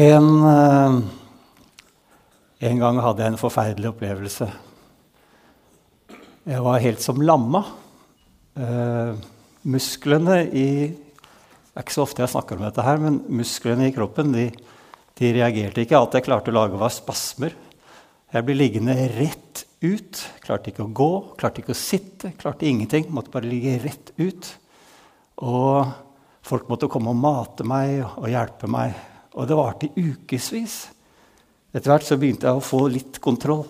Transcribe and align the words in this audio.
En, 0.00 0.28
eh, 0.48 0.92
en 2.68 2.78
gang 2.80 2.98
hadde 3.04 3.20
jeg 3.20 3.34
en 3.34 3.40
forferdelig 3.40 3.90
opplevelse. 3.90 4.46
Jeg 6.48 6.62
var 6.64 6.80
helt 6.80 7.02
som 7.04 7.20
lamma. 7.20 7.60
Uh, 8.56 9.14
musklene 9.62 10.38
i 10.56 10.68
Det 10.90 11.78
er 11.78 11.84
ikke 11.84 11.94
så 11.94 12.02
ofte 12.02 12.24
jeg 12.24 12.32
snakker 12.32 12.58
om 12.58 12.64
dette, 12.64 12.82
her, 12.82 12.98
men 12.98 13.20
musklene 13.28 13.86
i 13.86 13.92
kroppen 13.94 14.32
de, 14.34 14.46
de 15.20 15.30
reagerte 15.36 15.84
ikke. 15.84 15.98
Alt 16.00 16.16
jeg 16.16 16.26
klarte 16.26 16.50
å 16.52 16.56
lage, 16.56 16.80
var 16.80 16.92
spasmer. 16.92 17.54
Jeg 18.32 18.46
ble 18.46 18.56
liggende 18.56 18.96
rett 19.18 19.66
ut. 19.84 20.24
Klarte 20.42 20.72
ikke 20.72 20.88
å 20.88 20.94
gå, 20.96 21.12
klarte 21.40 21.62
ikke 21.62 21.76
å 21.76 21.82
sitte. 21.82 22.32
Klarte 22.40 22.68
ingenting. 22.68 23.06
Måtte 23.12 23.32
bare 23.36 23.48
ligge 23.52 23.78
rett 23.84 24.12
ut. 24.16 24.50
Og 25.44 25.92
folk 26.42 26.72
måtte 26.72 26.90
komme 26.90 27.12
og 27.12 27.20
mate 27.20 27.68
meg 27.68 28.00
og 28.16 28.28
hjelpe 28.32 28.68
meg. 28.70 28.96
Og 29.40 29.48
det 29.48 29.56
varte 29.56 29.88
i 29.88 30.04
ukevis. 30.10 30.74
Etter 31.72 31.88
hvert 31.88 32.04
så 32.04 32.18
begynte 32.20 32.50
jeg 32.50 32.58
å 32.58 32.64
få 32.64 32.82
litt 32.92 33.20
kontroll. 33.24 33.64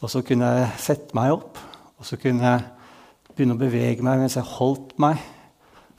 Og 0.00 0.08
så 0.08 0.22
kunne 0.24 0.48
jeg 0.56 0.80
sette 0.80 1.16
meg 1.16 1.34
opp, 1.34 1.58
og 2.00 2.06
så 2.08 2.16
kunne 2.20 2.48
jeg 2.48 2.64
begynne 3.34 3.56
å 3.56 3.60
bevege 3.60 4.04
meg 4.04 4.22
mens 4.22 4.36
jeg 4.38 4.48
holdt 4.56 4.94
meg 5.00 5.20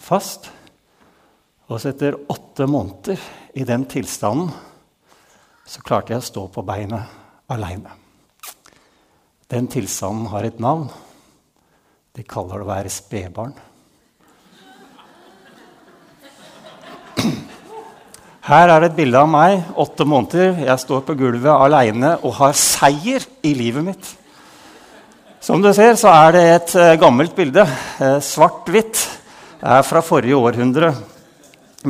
fast. 0.02 0.50
Og 1.70 1.78
så 1.82 1.92
etter 1.92 2.18
åtte 2.32 2.68
måneder 2.70 3.22
i 3.58 3.66
den 3.68 3.86
tilstanden 3.90 4.50
så 5.66 5.82
klarte 5.86 6.14
jeg 6.14 6.22
å 6.22 6.26
stå 6.26 6.44
på 6.54 6.64
beinet 6.66 7.50
aleine. 7.54 7.94
Den 9.50 9.70
tilstanden 9.70 10.30
har 10.34 10.46
et 10.46 10.62
navn. 10.62 10.88
De 12.18 12.26
kaller 12.26 12.62
det 12.62 12.66
å 12.66 12.70
være 12.70 12.94
spedbarn. 12.94 13.54
Her 18.46 18.70
er 18.70 18.84
det 18.84 18.92
et 18.92 18.98
bilde 19.00 19.18
av 19.18 19.26
meg, 19.26 19.56
åtte 19.82 20.06
måneder. 20.06 20.60
Jeg 20.68 20.82
står 20.84 21.00
på 21.08 21.16
gulvet 21.18 21.50
aleine 21.50 22.12
og 22.20 22.36
har 22.38 22.52
seier 22.54 23.24
i 23.42 23.56
livet 23.58 23.82
mitt. 23.82 24.10
Som 25.42 25.64
du 25.64 25.72
ser, 25.74 25.96
så 25.98 26.12
er 26.14 26.36
det 26.36 26.44
et 26.52 26.74
uh, 26.78 26.92
gammelt 27.02 27.34
bilde. 27.34 27.64
Uh, 27.98 28.20
Svart-hvitt. 28.22 29.00
Det 29.58 29.72
er 29.74 29.88
fra 29.88 30.04
forrige 30.06 30.38
århundre. 30.38 30.92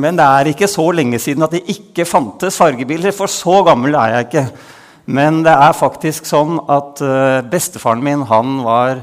Men 0.00 0.16
det 0.16 0.24
er 0.24 0.48
ikke 0.48 0.68
så 0.72 0.86
lenge 0.96 1.20
siden 1.20 1.44
at 1.44 1.52
det 1.58 1.60
ikke 1.74 2.06
fantes 2.08 2.56
fargebilder, 2.56 3.12
for 3.12 3.28
så 3.28 3.58
gammel 3.66 3.92
er 4.00 4.14
jeg 4.14 4.28
ikke. 4.30 4.44
Men 5.12 5.42
det 5.44 5.52
er 5.52 5.76
faktisk 5.76 6.24
sånn 6.24 6.56
at 6.72 7.02
uh, 7.04 7.42
bestefaren 7.52 8.00
min 8.06 8.24
han 8.30 8.62
var 8.64 9.02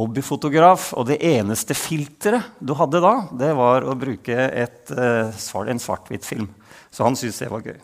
hobbyfotograf, 0.00 0.90
og 0.98 1.06
det 1.12 1.20
eneste 1.30 1.78
filteret 1.78 2.58
du 2.58 2.74
hadde 2.78 3.04
da, 3.06 3.14
det 3.38 3.54
var 3.58 3.86
å 3.86 3.94
bruke 3.98 4.34
et, 4.50 4.90
en 4.90 5.82
svart-hvitt-film. 5.86 6.50
Så 6.92 7.06
han 7.06 7.16
syntes 7.16 7.40
det 7.40 7.50
var 7.50 7.64
gøy. 7.64 7.78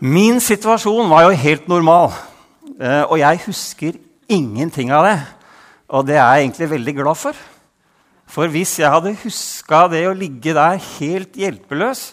Min 0.00 0.38
situasjon 0.40 1.10
var 1.10 1.26
jo 1.26 1.36
helt 1.42 1.66
normal, 1.68 2.14
eh, 2.80 3.02
og 3.04 3.18
jeg 3.20 3.42
husker 3.44 3.98
ingenting 4.30 4.92
av 4.94 5.04
det. 5.04 5.18
Og 5.90 6.06
det 6.06 6.16
er 6.16 6.24
jeg 6.38 6.46
egentlig 6.46 6.70
veldig 6.70 6.94
glad 7.02 7.18
for. 7.18 7.40
For 8.30 8.46
hvis 8.48 8.76
jeg 8.78 8.92
hadde 8.92 9.16
huska 9.24 9.88
det 9.90 10.04
å 10.06 10.14
ligge 10.14 10.54
der 10.54 10.78
helt 10.78 11.34
hjelpeløs, 11.36 12.12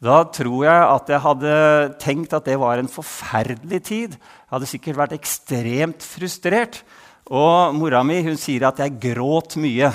da 0.00 0.22
tror 0.32 0.62
jeg 0.64 0.84
at 0.94 1.10
jeg 1.12 1.22
hadde 1.26 1.54
tenkt 2.00 2.32
at 2.32 2.46
det 2.46 2.56
var 2.62 2.80
en 2.80 2.88
forferdelig 2.88 3.82
tid. 3.84 4.14
Jeg 4.14 4.54
hadde 4.54 4.70
sikkert 4.70 5.00
vært 5.02 5.16
ekstremt 5.18 6.06
frustrert. 6.06 6.80
Og 7.28 7.74
mora 7.76 8.00
mi 8.06 8.22
hun 8.24 8.38
sier 8.40 8.64
at 8.70 8.80
jeg 8.80 8.96
gråt 9.02 9.58
mye. 9.60 9.90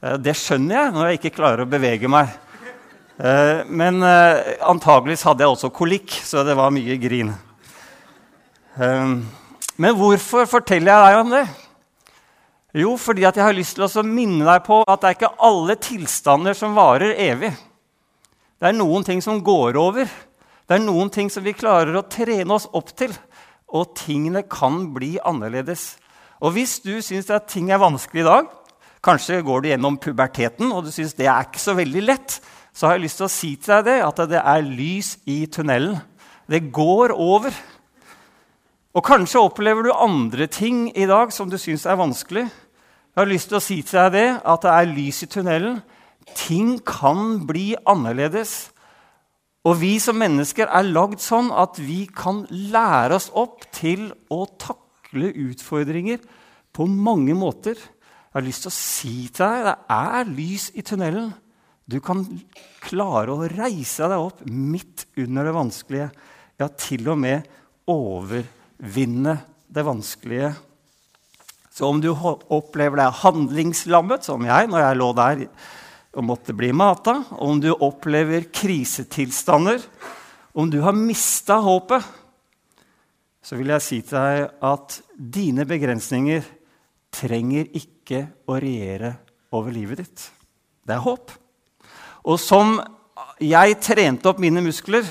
Eh, 0.00 0.16
det 0.22 0.32
skjønner 0.38 0.78
jeg 0.78 0.94
når 0.94 1.10
jeg 1.10 1.20
ikke 1.20 1.36
klarer 1.42 1.66
å 1.66 1.70
bevege 1.70 2.08
meg. 2.08 2.32
Eh, 3.14 3.62
men 3.70 4.02
eh, 4.02 4.56
antageligvis 4.66 5.22
hadde 5.28 5.44
jeg 5.44 5.54
også 5.54 5.70
kolikk, 5.74 6.16
så 6.26 6.42
det 6.46 6.56
var 6.58 6.72
mye 6.74 6.96
grin. 6.98 7.30
Eh, 8.74 9.12
men 9.76 9.98
hvorfor 9.98 10.48
forteller 10.50 10.90
jeg 10.90 11.04
deg 11.04 11.20
om 11.20 11.34
det? 11.34 11.44
Jo, 12.74 12.96
fordi 12.98 13.22
jeg 13.22 13.38
har 13.38 13.54
lyst 13.54 13.78
til 13.78 13.86
å 13.86 14.02
minne 14.02 14.42
deg 14.48 14.64
på 14.66 14.80
at 14.82 14.98
det 15.02 15.10
er 15.10 15.16
ikke 15.18 15.36
alle 15.46 15.76
tilstander 15.78 16.56
som 16.58 16.74
varer 16.74 17.14
evig. 17.22 17.52
Det 18.58 18.70
er 18.70 18.74
noen 18.74 19.06
ting 19.06 19.22
som 19.22 19.38
går 19.46 19.78
over. 19.78 20.10
Det 20.66 20.74
er 20.74 20.82
noen 20.82 21.12
ting 21.12 21.30
som 21.30 21.44
vi 21.44 21.54
klarer 21.54 21.94
å 21.94 22.06
trene 22.10 22.50
oss 22.56 22.66
opp 22.74 22.90
til. 22.98 23.14
Og 23.74 23.94
tingene 23.98 24.42
kan 24.50 24.88
bli 24.94 25.12
annerledes. 25.22 25.92
Og 26.42 26.56
hvis 26.56 26.80
du 26.82 26.96
syns 27.04 27.30
at 27.30 27.46
ting 27.52 27.70
er 27.70 27.82
vanskelig 27.82 28.24
i 28.24 28.26
dag, 28.26 28.50
kanskje 29.04 29.42
går 29.46 29.62
du 29.62 29.70
gjennom 29.70 30.00
puberteten 30.00 30.72
og 30.72 30.86
du 30.86 30.90
syns 30.94 31.14
det 31.14 31.28
er 31.28 31.46
ikke 31.46 31.62
så 31.62 31.76
veldig 31.78 32.02
lett, 32.08 32.38
så 32.74 32.88
har 32.88 32.96
jeg 32.96 33.04
lyst 33.04 33.20
til 33.20 33.28
å 33.28 33.30
si 33.30 33.52
til 33.54 33.70
deg 33.76 33.86
det, 33.86 34.00
at 34.02 34.20
det 34.32 34.40
er 34.42 34.66
lys 34.66 35.14
i 35.30 35.44
tunnelen. 35.46 36.00
Det 36.50 36.72
går 36.74 37.14
over. 37.14 37.54
Og 38.94 39.02
kanskje 39.06 39.42
opplever 39.42 39.86
du 39.86 39.92
andre 39.94 40.48
ting 40.50 40.88
i 40.90 41.06
dag 41.06 41.30
som 41.34 41.50
du 41.50 41.56
syns 41.58 41.86
er 41.86 41.98
vanskelig. 41.98 42.48
Jeg 43.14 43.20
har 43.20 43.30
lyst 43.30 43.52
til 43.52 43.60
å 43.60 43.62
si 43.62 43.78
til 43.86 44.00
deg 44.00 44.14
det, 44.16 44.28
at 44.42 44.66
det 44.66 44.72
er 44.74 44.90
lys 44.90 45.22
i 45.22 45.30
tunnelen. 45.30 45.76
Ting 46.34 46.80
kan 46.82 47.44
bli 47.46 47.76
annerledes. 47.86 48.72
Og 49.64 49.78
vi 49.80 49.94
som 50.02 50.18
mennesker 50.18 50.66
er 50.66 50.90
lagd 50.90 51.22
sånn 51.22 51.52
at 51.54 51.78
vi 51.78 52.04
kan 52.10 52.42
lære 52.50 53.14
oss 53.20 53.30
opp 53.38 53.62
til 53.72 54.10
å 54.34 54.42
takle 54.58 55.30
utfordringer 55.46 56.18
på 56.74 56.88
mange 56.90 57.38
måter. 57.38 57.78
Jeg 57.78 58.34
har 58.34 58.46
lyst 58.50 58.66
til 58.66 58.74
å 58.74 58.76
si 58.76 59.16
til 59.30 59.46
deg 59.46 59.70
det 59.70 59.78
er 59.94 60.34
lys 60.34 60.68
i 60.74 60.82
tunnelen. 60.82 61.30
Du 61.84 61.98
kan 62.00 62.22
klare 62.84 63.32
å 63.34 63.48
reise 63.50 64.08
deg 64.08 64.20
opp 64.20 64.40
midt 64.48 65.04
under 65.20 65.44
det 65.44 65.56
vanskelige. 65.56 66.08
Ja, 66.60 66.68
til 66.70 67.10
og 67.12 67.18
med 67.20 67.44
overvinne 67.90 69.36
det 69.68 69.84
vanskelige. 69.84 70.54
Så 71.74 71.90
om 71.90 72.00
du 72.00 72.12
opplever 72.14 73.02
deg 73.02 73.20
handlingslammet, 73.20 74.24
som 74.24 74.44
jeg 74.46 74.70
når 74.70 74.84
jeg 74.84 75.00
lå 75.00 75.10
der 75.18 75.46
og 76.14 76.26
måtte 76.28 76.54
bli 76.54 76.70
mata, 76.70 77.18
om 77.42 77.58
du 77.60 77.72
opplever 77.74 78.46
krisetilstander, 78.54 79.82
om 80.54 80.70
du 80.70 80.78
har 80.86 80.94
mista 80.94 81.58
håpet, 81.58 82.04
så 83.44 83.58
vil 83.58 83.74
jeg 83.74 83.84
si 83.84 83.98
til 84.06 84.16
deg 84.16 84.62
at 84.64 85.00
dine 85.18 85.66
begrensninger 85.68 86.46
trenger 87.14 87.66
ikke 87.76 88.22
å 88.48 88.56
regjere 88.62 89.16
over 89.54 89.74
livet 89.74 90.04
ditt. 90.04 90.28
Det 90.86 90.94
er 90.94 91.02
håp. 91.04 91.34
Og 92.24 92.40
som 92.40 92.78
jeg 93.42 93.76
trente 93.84 94.30
opp 94.30 94.40
mine 94.42 94.62
muskler 94.64 95.06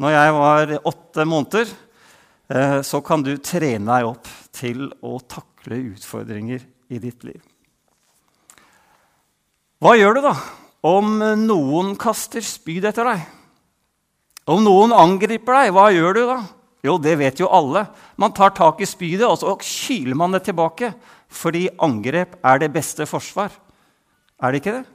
når 0.00 0.14
jeg 0.14 0.34
var 0.36 0.74
åtte 0.88 1.26
måneder, 1.28 1.72
eh, 2.50 2.78
så 2.86 3.00
kan 3.04 3.22
du 3.22 3.34
trene 3.36 3.86
deg 3.86 4.08
opp 4.08 4.30
til 4.56 4.88
å 5.04 5.18
takle 5.22 5.78
utfordringer 5.92 6.64
i 6.90 6.98
ditt 7.02 7.26
liv. 7.26 7.40
Hva 9.80 9.94
gjør 9.96 10.18
du 10.18 10.24
da 10.26 10.34
om 10.84 11.20
noen 11.40 11.94
kaster 12.00 12.44
spyd 12.44 12.88
etter 12.90 13.06
deg? 13.08 13.22
Om 14.50 14.64
noen 14.64 14.92
angriper 14.96 15.60
deg, 15.60 15.74
hva 15.76 15.86
gjør 15.94 16.16
du 16.16 16.22
da? 16.28 16.40
Jo, 16.84 16.96
det 16.96 17.18
vet 17.20 17.40
jo 17.40 17.48
alle. 17.52 17.84
Man 18.16 18.32
tar 18.36 18.54
tak 18.56 18.80
i 18.80 18.88
spydet 18.88 19.28
og 19.28 19.36
så 19.40 19.52
kyler 19.60 20.16
man 20.16 20.32
det 20.32 20.46
tilbake. 20.48 20.94
Fordi 21.30 21.68
angrep 21.78 22.38
er 22.42 22.62
det 22.62 22.72
beste 22.74 23.06
forsvar. 23.06 23.52
Er 24.40 24.50
det 24.50 24.62
ikke 24.62 24.80
det? 24.80 24.86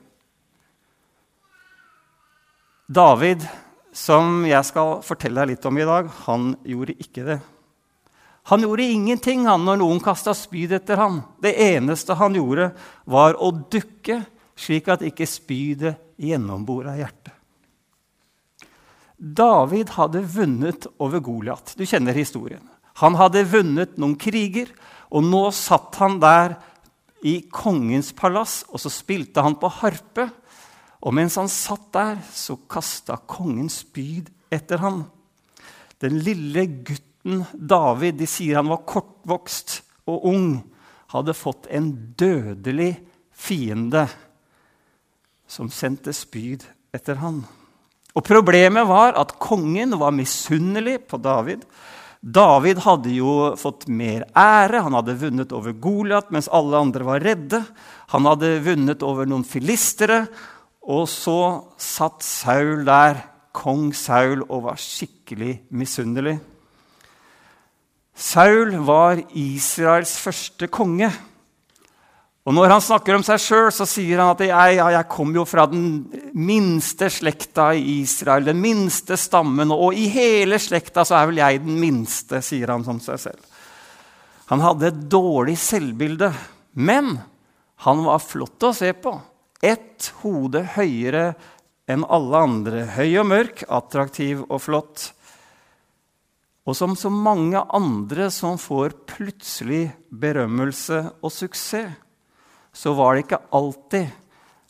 David, 2.86 3.42
som 3.96 4.44
jeg 4.46 4.62
skal 4.68 5.00
fortelle 5.06 5.42
deg 5.42 5.56
litt 5.56 5.66
om 5.66 5.78
i 5.80 5.88
dag, 5.88 6.10
han 6.28 6.52
gjorde 6.68 6.98
ikke 7.02 7.26
det. 7.26 7.40
Han 8.52 8.62
gjorde 8.62 8.86
ingenting 8.86 9.48
han, 9.50 9.64
når 9.66 9.80
noen 9.82 10.02
kasta 10.04 10.36
spyd 10.38 10.76
etter 10.78 11.00
ham. 11.02 11.24
Det 11.42 11.56
eneste 11.66 12.14
han 12.20 12.36
gjorde, 12.38 12.70
var 13.10 13.40
å 13.42 13.50
dukke, 13.50 14.20
slik 14.54 14.92
at 14.94 15.02
ikke 15.06 15.26
spydet 15.26 15.98
gjennombora 16.22 16.94
hjertet. 17.00 17.34
David 19.16 19.96
hadde 19.96 20.22
vunnet 20.28 20.86
over 21.02 21.24
Goliat. 21.24 21.74
Du 21.80 21.86
kjenner 21.88 22.14
historien. 22.14 22.62
Han 23.02 23.18
hadde 23.18 23.48
vunnet 23.50 23.98
noen 23.98 24.14
kriger, 24.20 24.70
og 25.10 25.26
nå 25.26 25.48
satt 25.56 25.98
han 26.04 26.20
der 26.22 26.60
i 27.26 27.40
kongens 27.50 28.12
palass, 28.14 28.62
og 28.70 28.78
så 28.84 28.92
spilte 28.94 29.42
han 29.42 29.58
på 29.58 29.72
harpe. 29.80 30.30
Og 31.06 31.14
mens 31.14 31.38
han 31.38 31.50
satt 31.52 31.92
der, 31.94 32.18
så 32.34 32.58
kasta 32.70 33.20
kongen 33.30 33.70
spyd 33.70 34.32
etter 34.54 34.82
ham. 34.82 35.04
Den 36.02 36.18
lille 36.26 36.66
gutten 36.66 37.44
David, 37.54 38.18
de 38.18 38.28
sier 38.30 38.60
han 38.60 38.72
var 38.72 38.86
kortvokst 38.90 39.80
og 40.10 40.26
ung, 40.32 40.50
hadde 41.14 41.38
fått 41.38 41.70
en 41.70 41.92
dødelig 42.18 42.96
fiende 43.36 44.08
som 45.48 45.70
sendte 45.70 46.14
spyd 46.16 46.66
etter 46.96 47.22
ham. 47.22 47.44
Og 48.16 48.24
Problemet 48.26 48.88
var 48.88 49.18
at 49.20 49.36
kongen 49.44 49.94
var 50.00 50.16
misunnelig 50.16 51.02
på 51.10 51.20
David. 51.22 51.66
David 52.26 52.80
hadde 52.82 53.12
jo 53.14 53.54
fått 53.60 53.86
mer 53.92 54.24
ære, 54.34 54.82
han 54.82 54.96
hadde 54.98 55.18
vunnet 55.22 55.52
over 55.54 55.76
Goliat 55.78 56.32
mens 56.34 56.50
alle 56.50 56.80
andre 56.80 57.06
var 57.06 57.22
redde. 57.22 57.62
Han 58.16 58.26
hadde 58.26 58.56
vunnet 58.66 59.04
over 59.06 59.30
noen 59.30 59.46
filistere, 59.46 60.24
og 60.86 61.08
så 61.10 61.40
satt 61.82 62.24
Saul 62.26 62.86
der 62.86 63.24
kong 63.56 63.90
Saul 63.96 64.44
og 64.46 64.68
var 64.68 64.82
skikkelig 64.82 65.64
misunnelig. 65.74 66.36
Saul 68.16 68.78
var 68.88 69.20
Israels 69.36 70.16
første 70.22 70.70
konge. 70.72 71.10
Og 72.46 72.54
Når 72.54 72.70
han 72.70 72.84
snakker 72.84 73.16
om 73.18 73.24
seg 73.26 73.42
sjøl, 73.42 73.72
sier 73.74 74.20
han 74.22 74.36
at 74.36 74.44
jeg, 74.46 74.76
ja, 74.78 74.86
jeg 74.94 75.10
kom 75.10 75.32
jo 75.34 75.48
fra 75.50 75.66
den 75.66 76.06
minste 76.38 77.10
slekta 77.10 77.72
i 77.74 78.04
Israel, 78.04 78.46
den 78.46 78.62
minste 78.62 79.18
stammen, 79.18 79.74
og 79.74 79.98
i 79.98 80.06
hele 80.14 80.60
slekta 80.62 81.02
så 81.08 81.18
er 81.18 81.32
vel 81.32 81.42
jeg 81.42 81.64
den 81.64 81.80
minste, 81.82 82.44
sier 82.46 82.70
han 82.70 82.86
som 82.86 83.02
seg 83.02 83.18
selv. 83.24 83.48
Han 84.54 84.62
hadde 84.62 84.92
et 84.92 85.00
dårlig 85.10 85.58
selvbilde, 85.58 86.30
men 86.78 87.16
han 87.82 88.06
var 88.06 88.22
flott 88.22 88.70
å 88.70 88.76
se 88.78 88.94
på. 88.94 89.16
Ett 89.66 90.12
hode 90.22 90.62
høyere 90.76 91.34
enn 91.90 92.06
alle 92.06 92.42
andre. 92.46 92.86
Høy 92.94 93.18
og 93.22 93.30
mørk, 93.32 93.66
attraktiv 93.66 94.44
og 94.46 94.62
flott. 94.62 95.10
Og 96.66 96.78
som 96.78 96.96
så 96.98 97.12
mange 97.14 97.62
andre 97.74 98.30
som 98.34 98.58
får 98.62 98.96
plutselig 99.10 99.88
berømmelse 100.10 101.02
og 101.22 101.34
suksess 101.34 102.02
så 102.76 102.92
var 102.92 103.16
det 103.16 103.26
ikke 103.26 103.46
alltid 103.56 104.10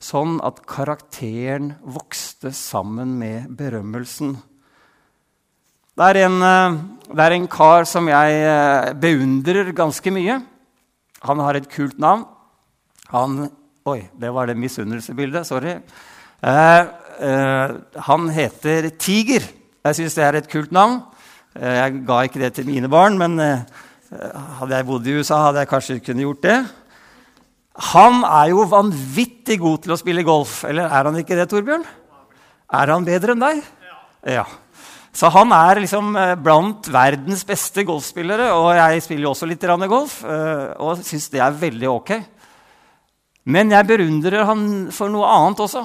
sånn 0.06 0.38
at 0.46 0.60
karakteren 0.70 1.72
vokste 1.82 2.52
sammen 2.54 3.16
med 3.18 3.48
berømmelsen. 3.58 4.36
Det 5.96 6.10
er 6.12 6.20
en, 6.28 6.38
eh, 6.44 6.78
det 7.16 7.24
er 7.26 7.32
en 7.34 7.48
kar 7.48 7.88
som 7.90 8.06
jeg 8.12 8.36
eh, 8.46 8.94
beundrer 8.94 9.72
ganske 9.74 10.12
mye. 10.12 10.38
Han 11.26 11.40
har 11.40 11.56
et 11.56 11.70
kult 11.72 11.98
navn. 11.98 12.28
Han 13.10 13.50
Oi, 13.86 14.00
det 14.18 14.32
var 14.34 14.48
det 14.50 14.56
misunnelsesbildet. 14.58 15.46
Sorry. 15.46 15.76
Eh, 16.42 16.88
eh, 17.22 17.74
han 18.08 18.24
heter 18.34 18.88
Tiger. 18.98 19.46
Jeg 19.86 19.98
syns 20.00 20.16
det 20.18 20.24
er 20.26 20.38
et 20.40 20.48
kult 20.50 20.72
navn. 20.74 21.04
Eh, 21.54 21.76
jeg 21.84 22.00
ga 22.08 22.18
ikke 22.26 22.42
det 22.42 22.50
til 22.58 22.66
mine 22.66 22.90
barn, 22.90 23.14
men 23.22 23.38
eh, 23.38 23.62
hadde 24.58 24.80
jeg 24.80 24.88
bodd 24.90 25.06
i 25.06 25.14
USA, 25.20 25.44
hadde 25.44 25.62
jeg 25.62 25.70
kanskje 25.70 26.00
kunnet 26.02 26.26
gjort 26.26 26.42
det. 26.48 26.58
Han 27.94 28.24
er 28.26 28.56
jo 28.56 28.66
vanvittig 28.74 29.60
god 29.62 29.86
til 29.86 29.94
å 29.94 30.02
spille 30.02 30.26
golf. 30.26 30.64
Eller 30.66 30.90
er 30.90 31.12
han 31.12 31.22
ikke 31.22 31.38
det, 31.38 31.46
Torbjørn? 31.54 31.86
Er 32.82 32.96
han 32.96 33.06
bedre 33.06 33.38
enn 33.38 33.46
deg? 33.46 33.62
Ja. 34.40 34.48
Så 35.14 35.30
han 35.30 35.54
er 35.54 35.86
liksom 35.86 36.10
eh, 36.18 36.34
blant 36.42 36.90
verdens 36.90 37.46
beste 37.46 37.86
golfspillere. 37.86 38.50
Og 38.58 38.74
jeg 38.82 39.06
spiller 39.06 39.30
jo 39.30 39.36
også 39.38 39.54
litt 39.54 39.70
golf 39.86 40.24
eh, 40.26 40.74
og 40.82 41.06
syns 41.06 41.30
det 41.30 41.46
er 41.46 41.62
veldig 41.62 41.94
ok. 42.00 42.18
Men 43.46 43.74
jeg 43.74 43.86
berundrer 43.88 44.48
han 44.50 44.66
for 44.94 45.12
noe 45.14 45.30
annet 45.30 45.62
også. 45.68 45.84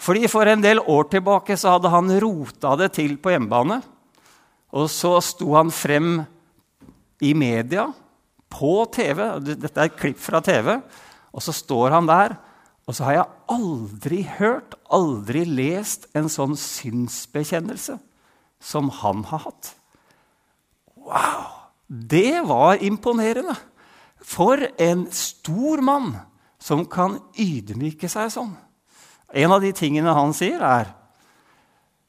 Fordi 0.00 0.28
For 0.28 0.48
en 0.48 0.64
del 0.64 0.80
år 0.80 1.08
tilbake 1.12 1.56
så 1.56 1.76
hadde 1.76 1.92
han 1.92 2.12
rota 2.20 2.74
det 2.80 2.92
til 2.96 3.16
på 3.20 3.32
hjemmebane. 3.32 3.80
Og 4.76 4.88
så 4.92 5.16
sto 5.24 5.54
han 5.56 5.72
frem 5.72 6.18
i 7.24 7.32
media 7.36 7.86
på 8.52 8.84
TV. 8.92 9.22
Dette 9.40 9.72
er 9.80 9.88
et 9.88 10.00
klipp 10.00 10.20
fra 10.20 10.42
TV. 10.44 10.76
Og 11.32 11.44
så 11.44 11.52
står 11.52 11.96
han 11.96 12.08
der, 12.08 12.36
og 12.86 12.94
så 12.94 13.04
har 13.08 13.16
jeg 13.16 13.32
aldri 13.52 14.20
hørt, 14.38 14.76
aldri 14.94 15.42
lest 15.48 16.06
en 16.16 16.30
sånn 16.32 16.54
synsbekjennelse 16.56 17.98
som 18.62 18.88
han 19.02 19.24
har 19.28 19.42
hatt. 19.48 19.72
Wow! 20.96 21.52
Det 21.86 22.40
var 22.46 22.80
imponerende. 22.82 23.56
For 24.22 24.62
en 24.82 25.04
stor 25.14 25.82
mann 25.84 26.14
som 26.66 26.82
kan 26.90 27.20
ydmyke 27.38 28.10
seg 28.10 28.32
sånn. 28.34 28.54
En 29.36 29.52
av 29.54 29.62
de 29.62 29.72
tingene 29.76 30.14
han 30.14 30.34
sier, 30.34 30.62
er 30.62 30.94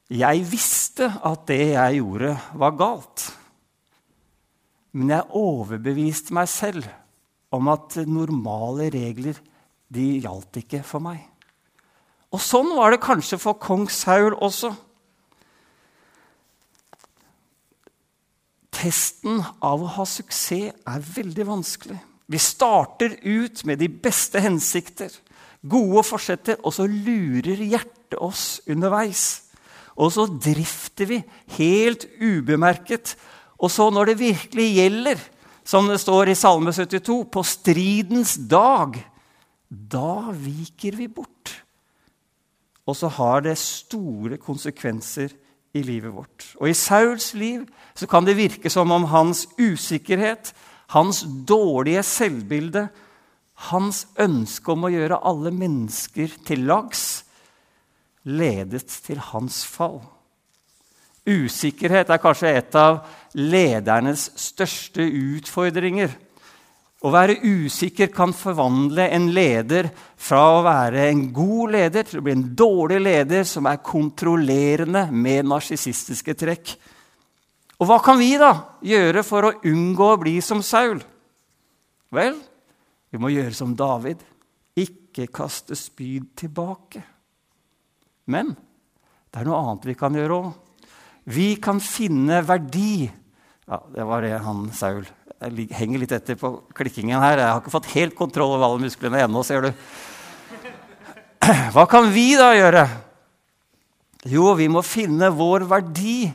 Jeg 0.07 0.45
visste 0.47 1.09
at 1.27 1.49
det 1.49 1.73
jeg 1.73 1.97
gjorde, 1.99 2.37
var 2.55 2.77
galt. 2.79 3.25
Men 4.95 5.11
jeg 5.11 5.35
overbeviste 5.35 6.33
meg 6.33 6.47
selv 6.47 6.87
om 7.51 7.67
at 7.67 7.99
normale 8.07 8.87
regler 8.93 9.35
de 9.91 10.05
gjaldt 10.23 10.61
ikke 10.63 10.79
for 10.87 11.03
meg. 11.03 11.19
Og 12.31 12.39
sånn 12.39 12.71
var 12.75 12.95
det 12.95 13.03
kanskje 13.03 13.39
for 13.39 13.59
kong 13.59 13.89
Saul 13.91 14.31
også. 14.33 14.71
Testen 18.77 19.43
av 19.59 19.83
å 19.83 19.91
ha 19.97 20.07
suksess 20.07 20.71
er 20.87 21.11
veldig 21.15 21.51
vanskelig. 21.51 21.99
Vi 22.27 22.39
starter 22.41 23.15
ut 23.23 23.63
med 23.65 23.79
de 23.79 23.87
beste 23.87 24.41
hensikter, 24.43 25.11
gode 25.63 26.03
forsetter, 26.03 26.59
og 26.63 26.75
så 26.75 26.87
lurer 26.87 27.63
hjertet 27.63 28.19
oss 28.19 28.59
underveis. 28.67 29.43
Og 29.97 30.11
så 30.13 30.27
drifter 30.27 31.09
vi 31.09 31.21
helt 31.57 32.05
ubemerket 32.21 33.15
og 33.57 33.73
så 33.73 33.89
når 33.93 34.11
det 34.11 34.19
virkelig 34.21 34.67
gjelder, 34.77 35.21
som 35.67 35.89
det 35.89 35.99
står 36.01 36.31
i 36.31 36.37
Salme 36.37 36.71
72, 36.73 37.25
på 37.31 37.43
stridens 37.43 38.37
dag, 38.49 38.95
da 39.67 40.31
viker 40.31 40.95
vi 40.95 41.09
bort. 41.11 41.55
Og 42.87 42.95
så 42.95 43.09
har 43.11 43.43
det 43.43 43.57
store 43.59 44.37
konsekvenser 44.39 45.33
i 45.75 45.81
livet 45.83 46.13
vårt. 46.13 46.45
Og 46.61 46.69
i 46.69 46.77
Sauls 46.77 47.33
liv 47.35 47.65
så 47.97 48.07
kan 48.07 48.25
det 48.25 48.37
virke 48.37 48.71
som 48.71 48.93
om 48.95 49.09
hans 49.11 49.43
usikkerhet, 49.59 50.53
hans 50.95 51.23
dårlige 51.47 52.03
selvbilde, 52.05 52.87
hans 53.71 54.05
ønske 54.21 54.71
om 54.71 54.85
å 54.85 54.93
gjøre 54.93 55.23
alle 55.27 55.51
mennesker 55.51 56.37
til 56.47 56.67
lags, 56.69 57.23
ledet 58.27 58.87
til 59.05 59.19
hans 59.31 59.63
fall. 59.67 59.99
Usikkerhet 61.27 62.11
er 62.13 62.21
kanskje 62.23 62.53
et 62.55 62.75
av 62.79 63.01
ledernes 63.35 64.29
største 64.39 65.03
utfordringer. 65.03 66.13
Å 67.03 67.11
være 67.13 67.41
usikker 67.43 68.09
kan 68.09 68.31
forvandle 68.33 69.09
en 69.13 69.27
leder 69.35 69.89
fra 70.17 70.39
å 70.55 70.61
være 70.65 71.09
en 71.11 71.27
god 71.35 71.73
leder 71.75 72.07
til 72.07 72.21
å 72.21 72.23
bli 72.25 72.33
en 72.33 72.45
dårlig 72.57 73.01
leder 73.03 73.43
som 73.45 73.67
er 73.69 73.83
kontrollerende 73.85 75.03
med 75.11 75.45
narsissistiske 75.51 76.33
trekk. 76.39 76.73
Og 77.77 77.85
hva 77.85 77.99
kan 78.01 78.17
vi 78.17 78.31
da 78.41 78.51
gjøre 78.85 79.21
for 79.25 79.45
å 79.45 79.55
unngå 79.69 80.13
å 80.13 80.21
bli 80.21 80.37
som 80.41 80.63
Saul? 80.65 81.01
Vel, 82.13 82.39
vi 83.13 83.21
må 83.21 83.29
gjøre 83.29 83.53
som 83.53 83.75
David. 83.77 84.23
Ikke 84.77 85.27
kaste 85.33 85.77
spyd 85.77 86.31
tilbake. 86.39 87.03
Men 88.27 88.55
det 89.29 89.41
er 89.41 89.47
noe 89.47 89.59
annet 89.61 89.85
vi 89.91 89.95
kan 89.97 90.17
gjøre 90.17 90.39
òg. 90.39 90.49
Vi 91.27 91.47
kan 91.59 91.81
finne 91.83 92.39
verdi 92.47 93.03
ja, 93.67 93.81
Det 93.91 94.03
var 94.07 94.23
det 94.23 94.37
han 94.39 94.69
Saul. 94.71 95.03
Jeg 95.43 95.67
henger 95.75 95.99
litt 96.01 96.13
etter 96.15 96.37
på 96.39 96.53
klikkingen 96.77 97.19
her. 97.19 97.41
Jeg 97.41 97.51
har 97.51 97.59
ikke 97.59 97.73
fått 97.73 97.91
helt 97.93 98.15
kontroll 98.17 98.55
over 98.55 98.63
alle 98.65 98.85
musklene 98.85 99.19
ennå, 99.25 99.43
ser 99.45 99.67
du. 99.67 99.73
Hva 101.75 101.83
kan 101.91 102.07
vi 102.15 102.31
da 102.39 102.53
gjøre? 102.55 102.85
Jo, 104.31 104.53
vi 104.57 104.69
må 104.71 104.81
finne 104.87 105.29
vår 105.35 105.67
verdi. 105.69 106.31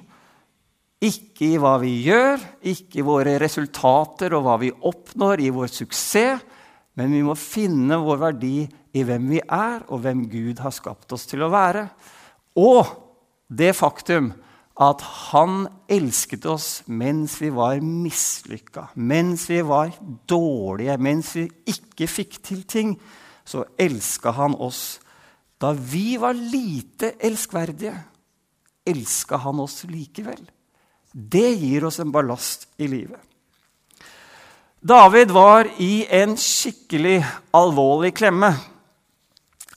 Ikke 1.03 1.49
i 1.49 1.59
hva 1.59 1.75
vi 1.83 1.97
gjør, 2.05 2.43
ikke 2.71 3.01
i 3.01 3.07
våre 3.07 3.35
resultater 3.43 4.37
og 4.37 4.45
hva 4.47 4.59
vi 4.63 4.71
oppnår 4.71 5.43
i 5.43 5.51
vår 5.55 5.73
suksess, 5.73 6.45
men 6.95 7.15
vi 7.15 7.23
må 7.25 7.35
finne 7.39 7.97
vår 7.99 8.19
verdi 8.21 8.57
i 8.93 9.03
hvem 9.09 9.31
vi 9.33 9.41
er, 9.41 9.83
og 9.89 10.03
hvem 10.05 10.27
Gud 10.31 10.61
har 10.61 10.75
skapt 10.77 11.15
oss 11.17 11.25
til 11.31 11.43
å 11.43 11.51
være. 11.53 11.87
Og 12.61 12.85
det 13.49 13.73
faktum 13.75 14.31
at 14.83 15.03
han 15.33 15.67
elsket 15.93 16.47
oss 16.49 16.69
mens 16.89 17.37
vi 17.43 17.51
var 17.53 17.81
mislykka, 17.85 18.91
mens 18.97 19.49
vi 19.51 19.61
var 19.67 19.93
dårlige, 20.29 20.97
mens 21.01 21.35
vi 21.37 21.47
ikke 21.73 22.09
fikk 22.09 22.39
til 22.45 22.63
ting. 22.69 22.95
Så 23.45 23.65
elska 23.81 24.33
han 24.37 24.55
oss. 24.55 25.01
Da 25.61 25.73
vi 25.75 26.17
var 26.21 26.37
lite 26.37 27.17
elskverdige, 27.23 27.95
elska 28.87 29.41
han 29.43 29.61
oss 29.63 29.83
likevel. 29.89 30.43
Det 31.13 31.53
gir 31.61 31.85
oss 31.85 32.01
en 32.01 32.13
ballast 32.13 32.67
i 32.81 32.89
livet. 32.89 33.21
David 34.83 35.31
var 35.31 35.69
i 35.79 36.07
en 36.11 36.35
skikkelig 36.41 37.21
alvorlig 37.55 38.15
klemme. 38.19 38.51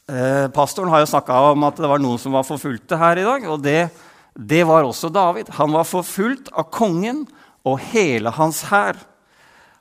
Eh, 0.10 0.48
pastoren 0.54 0.90
har 0.90 1.04
jo 1.04 1.12
snakka 1.12 1.38
om 1.52 1.68
at 1.68 1.78
det 1.78 1.90
var 1.92 2.02
noen 2.02 2.18
som 2.22 2.34
var 2.34 2.48
forfulgte 2.48 2.98
her 2.98 3.22
i 3.22 3.28
dag. 3.28 3.48
og 3.50 3.62
det 3.62 3.90
det 4.36 4.66
var 4.68 4.84
også 4.84 5.10
David. 5.10 5.50
Han 5.56 5.72
var 5.72 5.88
forfulgt 5.88 6.50
av 6.52 6.68
kongen 6.68 7.24
og 7.64 7.80
hele 7.94 8.34
hans 8.36 8.66
hær. 8.68 8.98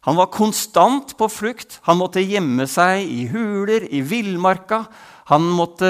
Han 0.06 0.16
var 0.16 0.30
konstant 0.30 1.16
på 1.18 1.28
flukt. 1.32 1.80
Han 1.88 1.98
måtte 1.98 2.22
gjemme 2.22 2.66
seg 2.70 3.02
i 3.02 3.24
huler, 3.32 3.88
i 3.90 4.00
villmarka. 4.04 4.84
Han 5.30 5.46
måtte 5.56 5.88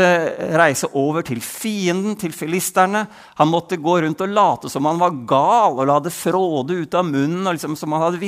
reise 0.54 0.86
over 0.94 1.24
til 1.26 1.40
fienden, 1.42 2.14
til 2.14 2.30
filisterne. 2.34 3.02
Han 3.40 3.50
måtte 3.50 3.80
gå 3.82 3.96
rundt 4.04 4.22
og 4.22 4.30
late 4.30 4.70
som 4.70 4.86
han 4.86 5.00
var 5.00 5.16
gal 5.26 5.80
og 5.80 5.88
la 5.90 5.98
det 6.04 6.14
fråde 6.14 6.76
ut 6.84 6.94
av 6.94 7.08
munnen, 7.08 7.42
og 7.42 7.56
liksom 7.56 7.74
som 7.78 7.96
han 7.96 8.06
hadde 8.06 8.22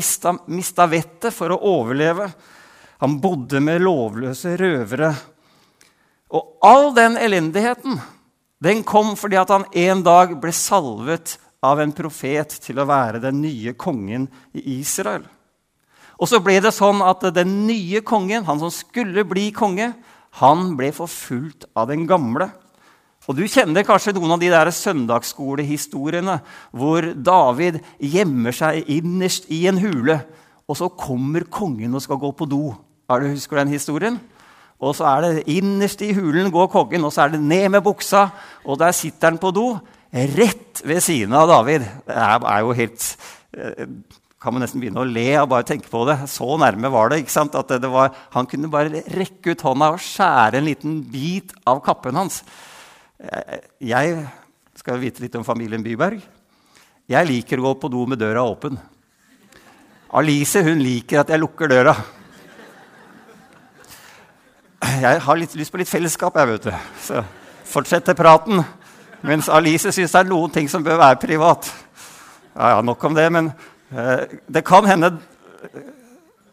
mista 0.51 0.89
vettet 0.91 1.35
for 1.35 1.55
å 1.55 1.61
overleve. 1.79 2.27
Han 3.05 3.21
bodde 3.23 3.63
med 3.63 3.85
lovløse 3.85 4.57
røvere. 4.59 5.13
Og 6.35 6.59
all 6.67 6.91
den 6.97 7.17
elendigheten 7.23 8.01
Den 8.59 8.81
kom 8.89 9.13
fordi 9.21 9.37
at 9.37 9.51
han 9.53 9.67
en 9.77 10.01
dag 10.03 10.31
ble 10.41 10.51
salvet 10.57 11.35
av 11.61 11.81
en 11.83 11.93
profet 11.93 12.55
til 12.65 12.79
å 12.81 12.87
være 12.89 13.21
den 13.21 13.43
nye 13.43 13.75
kongen 13.77 14.25
i 14.57 14.79
Israel. 14.79 15.27
Og 16.17 16.31
så 16.31 16.41
ble 16.41 16.57
det 16.65 16.73
sånn 16.73 17.03
at 17.05 17.27
den 17.37 17.53
nye 17.69 18.01
kongen, 18.01 18.47
han 18.49 18.63
som 18.63 18.73
skulle 18.73 19.27
bli 19.29 19.51
konge, 19.53 19.91
han 20.41 20.75
ble 20.77 20.93
forfulgt 20.95 21.67
av 21.77 21.89
den 21.91 22.07
gamle. 22.09 22.51
Og 23.27 23.35
Du 23.35 23.43
kjenner 23.51 23.87
kanskje 23.87 24.15
noen 24.15 24.37
av 24.37 24.43
de 24.43 24.51
der 24.53 24.71
søndagsskolehistoriene 24.71 26.39
hvor 26.71 27.09
David 27.15 27.81
gjemmer 27.99 28.55
seg 28.55 28.87
innerst 28.93 29.49
i 29.51 29.65
en 29.67 29.81
hule, 29.83 30.21
og 30.67 30.79
så 30.79 30.91
kommer 30.93 31.49
kongen 31.51 31.95
og 31.95 32.05
skal 32.05 32.21
gå 32.23 32.31
på 32.37 32.47
do. 32.51 32.75
Er 33.11 33.23
du 33.23 33.33
Husker 33.33 33.63
den 33.63 33.75
historien? 33.75 34.21
Og 34.83 34.93
så 34.95 35.07
er 35.09 35.25
det 35.25 35.47
innerst 35.49 36.03
i 36.05 36.13
hulen 36.13 36.53
går 36.53 36.69
kongen, 36.69 37.07
og 37.07 37.15
så 37.15 37.25
er 37.25 37.35
det 37.35 37.41
ned 37.41 37.71
med 37.73 37.83
buksa, 37.83 38.29
og 38.65 38.79
der 38.79 38.93
sitter 38.93 39.33
han 39.33 39.41
på 39.41 39.51
do. 39.57 39.71
Rett 40.13 40.83
ved 40.85 41.01
siden 41.03 41.35
av 41.35 41.49
David. 41.49 41.87
Det 42.07 42.17
er 42.17 42.61
jo 42.63 42.77
helt 42.77 43.07
eh, 43.57 43.89
kan 44.47 44.55
man 44.55 44.63
nesten 44.63 44.79
begynne 44.79 45.03
å 45.03 45.09
le 45.11 45.27
av 45.41 45.49
bare 45.51 45.67
tenke 45.67 45.91
på 45.91 46.05
det. 46.07 46.21
Så 46.31 46.47
nærme 46.63 46.87
var 46.95 47.11
det. 47.11 47.25
ikke 47.25 47.35
sant? 47.35 47.57
At 47.59 47.73
det 47.83 47.91
var, 47.91 48.15
Han 48.31 48.47
kunne 48.47 48.71
bare 48.71 49.03
rekke 49.11 49.57
ut 49.57 49.65
hånda 49.67 49.89
og 49.97 49.99
skjære 49.99 50.61
en 50.61 50.69
liten 50.69 51.01
bit 51.03 51.51
av 51.67 51.83
kappen 51.83 52.15
hans. 52.15 52.45
Eh, 53.19 53.59
jeg 53.91 54.21
skal 54.79 55.03
vite 55.03 55.25
litt 55.25 55.35
om 55.35 55.43
familien 55.43 55.83
Byberg. 55.83 56.23
Jeg 57.11 57.27
liker 57.27 57.59
å 57.59 57.67
gå 57.67 57.75
på 57.83 57.91
do 57.91 58.07
med 58.07 58.23
døra 58.23 58.47
åpen. 58.47 58.79
Alice 60.15 60.63
hun 60.63 60.79
liker 60.79 61.25
at 61.25 61.35
jeg 61.35 61.43
lukker 61.43 61.75
døra. 61.75 61.99
Jeg 65.03 65.21
har 65.27 65.39
litt 65.43 65.59
lyst 65.59 65.75
på 65.75 65.83
litt 65.83 65.91
fellesskap, 65.91 66.39
jeg, 66.39 66.55
vet 66.55 66.69
du. 66.71 66.75
Så 67.03 67.25
fortsetter 67.67 68.15
praten. 68.15 68.63
Mens 69.27 69.51
Alice 69.51 69.91
syns 69.91 70.15
det 70.15 70.23
er 70.23 70.31
noen 70.31 70.55
ting 70.55 70.71
som 70.71 70.87
bør 70.87 71.03
være 71.03 71.19
privat. 71.19 71.73
Ja, 72.55 72.77
ja, 72.77 72.85
Nok 72.87 73.03
om 73.11 73.17
det, 73.17 73.27
men 73.35 73.51
det 73.91 74.63
kan 74.67 74.87
hende 74.89 75.13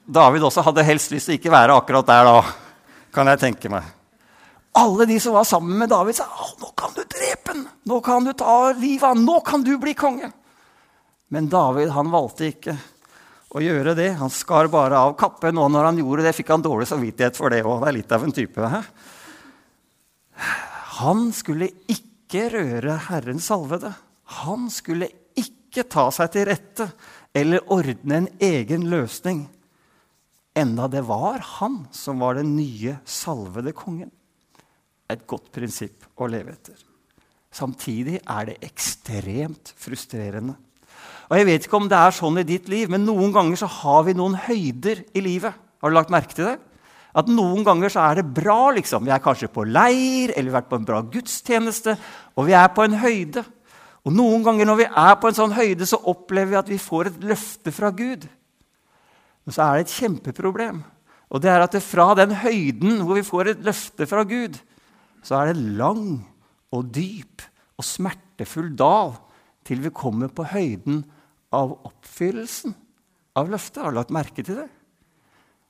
David 0.05 0.43
også 0.43 0.61
hadde 0.67 0.83
helst 0.85 1.13
lyst 1.13 1.29
til 1.29 1.39
ikke 1.39 1.53
være 1.53 1.77
akkurat 1.79 2.07
der 2.09 2.27
da. 2.27 2.39
Kan 3.13 3.29
jeg 3.29 3.39
tenke 3.41 3.69
meg. 3.71 3.85
Alle 4.73 5.05
de 5.05 5.19
som 5.21 5.35
var 5.37 5.45
sammen 5.45 5.77
med 5.77 5.91
David, 5.91 6.17
sa 6.17 6.25
nå 6.59 6.71
kan 6.77 6.95
du 6.95 7.03
drepe 7.05 7.53
ham! 7.53 7.67
Nå 7.85 7.99
kan 8.01 8.25
du 8.25 8.33
ta 8.33 8.71
livet 8.73 9.05
av 9.05 9.13
ham! 9.13 9.21
Nå 9.25 9.37
kan 9.45 9.63
du 9.65 9.75
bli 9.77 9.93
konge! 9.93 10.31
Men 11.33 11.49
David 11.49 11.93
han 11.93 12.09
valgte 12.13 12.49
ikke 12.49 12.75
å 13.53 13.61
gjøre 13.61 13.93
det. 13.97 14.09
Han 14.17 14.33
skar 14.33 14.69
bare 14.73 14.97
av 14.97 15.13
kappen, 15.17 15.59
og 15.61 15.69
når 15.73 15.91
han 15.91 16.01
gjorde 16.01 16.25
det, 16.25 16.33
fikk 16.37 16.51
han 16.55 16.65
dårlig 16.65 16.89
samvittighet 16.89 17.37
for 17.37 17.53
det 17.53 17.61
òg. 17.61 17.83
Det 17.83 17.89
er 17.91 17.97
litt 17.99 18.15
av 18.17 18.25
en 18.25 18.33
type. 18.33 18.69
He? 18.73 18.81
Han 20.99 21.27
skulle 21.37 21.69
ikke 21.89 22.47
røre 22.53 22.97
Herrens 23.09 23.49
salvede. 23.49 23.93
Han 24.41 24.69
skulle 24.73 25.09
ikke 25.37 25.85
ta 25.89 26.09
seg 26.13 26.33
til 26.33 26.49
rette 26.49 26.89
eller 27.33 27.65
ordne 27.73 28.21
en 28.21 28.29
egen 28.39 28.87
løsning. 28.91 29.45
Enda 30.53 30.87
det 30.91 31.01
var 31.07 31.41
han 31.57 31.83
som 31.91 32.21
var 32.21 32.37
den 32.37 32.55
nye 32.55 32.99
salvede 33.09 33.73
kongen 33.73 34.11
et 35.11 35.25
godt 35.29 35.49
prinsipp 35.53 36.05
å 36.17 36.27
leve 36.31 36.53
etter. 36.53 36.77
Samtidig 37.53 38.19
er 38.21 38.49
det 38.49 38.59
ekstremt 38.65 39.73
frustrerende. 39.77 40.55
Og 41.29 41.37
Jeg 41.37 41.47
vet 41.47 41.65
ikke 41.65 41.79
om 41.79 41.89
det 41.89 41.97
er 41.97 42.15
sånn 42.15 42.39
i 42.41 42.47
ditt 42.47 42.69
liv, 42.69 42.89
men 42.89 43.05
noen 43.05 43.33
ganger 43.33 43.59
så 43.61 43.69
har 43.69 44.03
vi 44.07 44.15
noen 44.17 44.35
høyder 44.37 45.03
i 45.13 45.23
livet. 45.23 45.53
Har 45.81 45.91
du 45.91 45.97
lagt 45.97 46.13
merke 46.13 46.35
til 46.35 46.49
det? 46.49 46.57
At 47.13 47.29
Noen 47.29 47.61
ganger 47.61 47.91
så 47.93 48.01
er 48.07 48.21
det 48.21 48.33
bra. 48.33 48.71
liksom. 48.73 49.05
Vi 49.05 49.11
er 49.13 49.21
kanskje 49.21 49.51
på 49.53 49.67
leir 49.69 50.33
eller 50.33 50.49
vi 50.49 50.53
har 50.53 50.61
vært 50.63 50.69
på 50.71 50.79
en 50.79 50.87
bra 50.87 51.01
gudstjeneste. 51.01 51.93
Og 52.35 52.47
vi 52.47 52.55
er 52.57 52.71
på 52.73 52.85
en 52.85 52.97
høyde. 52.97 53.43
Og 54.03 54.15
Noen 54.15 54.43
ganger 54.43 54.67
når 54.67 54.81
vi 54.81 54.88
er 54.89 55.13
på 55.19 55.29
en 55.29 55.38
sånn 55.38 55.55
høyde, 55.55 55.88
så 55.88 56.01
opplever 56.12 56.51
vi 56.51 56.60
at 56.60 56.72
vi 56.72 56.81
får 56.81 57.10
et 57.10 57.24
løfte 57.29 57.72
fra 57.72 57.91
Gud. 57.95 58.27
Men 59.43 59.55
så 59.55 59.63
er 59.63 59.77
det 59.77 59.86
et 59.86 59.95
kjempeproblem. 59.95 60.83
Og 61.33 61.41
det 61.41 61.50
er 61.50 61.63
at 61.63 61.74
det 61.75 61.81
fra 61.86 62.12
den 62.19 62.36
høyden 62.43 63.01
hvor 63.01 63.17
vi 63.17 63.25
får 63.25 63.53
et 63.53 63.65
løfte 63.65 64.07
fra 64.10 64.25
Gud, 64.27 64.60
så 65.24 65.39
er 65.39 65.51
det 65.51 65.77
lang 65.79 66.19
og 66.75 66.91
dyp 66.93 67.45
og 67.79 67.88
smertefull 67.88 68.74
dal 68.77 69.15
til 69.65 69.81
vi 69.86 69.93
kommer 69.95 70.31
på 70.36 70.45
høyden 70.51 71.01
av 71.55 71.77
oppfyllelsen 71.88 72.75
av 73.39 73.50
løftet. 73.50 73.81
Har 73.81 73.93
du 73.93 74.00
lagt 74.01 74.13
merke 74.13 74.43
til 74.43 74.60
det? 74.60 74.69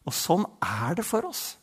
Og 0.03 0.15
sånn 0.15 0.43
er 0.59 0.97
det 0.97 1.05
for 1.07 1.29
oss. 1.29 1.53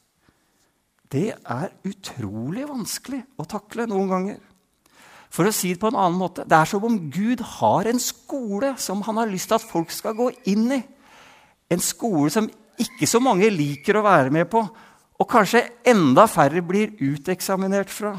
Det 1.10 1.32
er 1.34 1.72
utrolig 1.88 2.64
vanskelig 2.70 3.20
å 3.40 3.46
takle 3.50 3.88
noen 3.90 4.12
ganger. 4.12 4.38
For 5.30 5.46
å 5.46 5.54
si 5.54 5.72
det 5.74 5.80
på 5.82 5.90
en 5.92 5.98
annen 5.98 6.18
måte 6.18 6.44
det 6.48 6.56
er 6.58 6.68
som 6.68 6.84
om 6.86 6.96
Gud 7.12 7.42
har 7.58 7.86
en 7.86 8.02
skole 8.02 8.74
som 8.82 9.02
han 9.06 9.20
har 9.20 9.30
lyst 9.30 9.50
til 9.50 9.60
at 9.60 9.66
folk 9.66 9.92
skal 9.94 10.16
gå 10.18 10.30
inn 10.50 10.66
i. 10.74 10.80
En 11.70 11.82
skole 11.82 12.32
som 12.34 12.50
ikke 12.80 13.06
så 13.06 13.20
mange 13.22 13.50
liker 13.52 13.98
å 14.00 14.06
være 14.06 14.32
med 14.34 14.48
på, 14.50 14.64
og 15.20 15.28
kanskje 15.28 15.66
enda 15.92 16.24
færre 16.30 16.62
blir 16.64 16.96
uteksaminert 16.98 17.92
fra. 17.92 18.14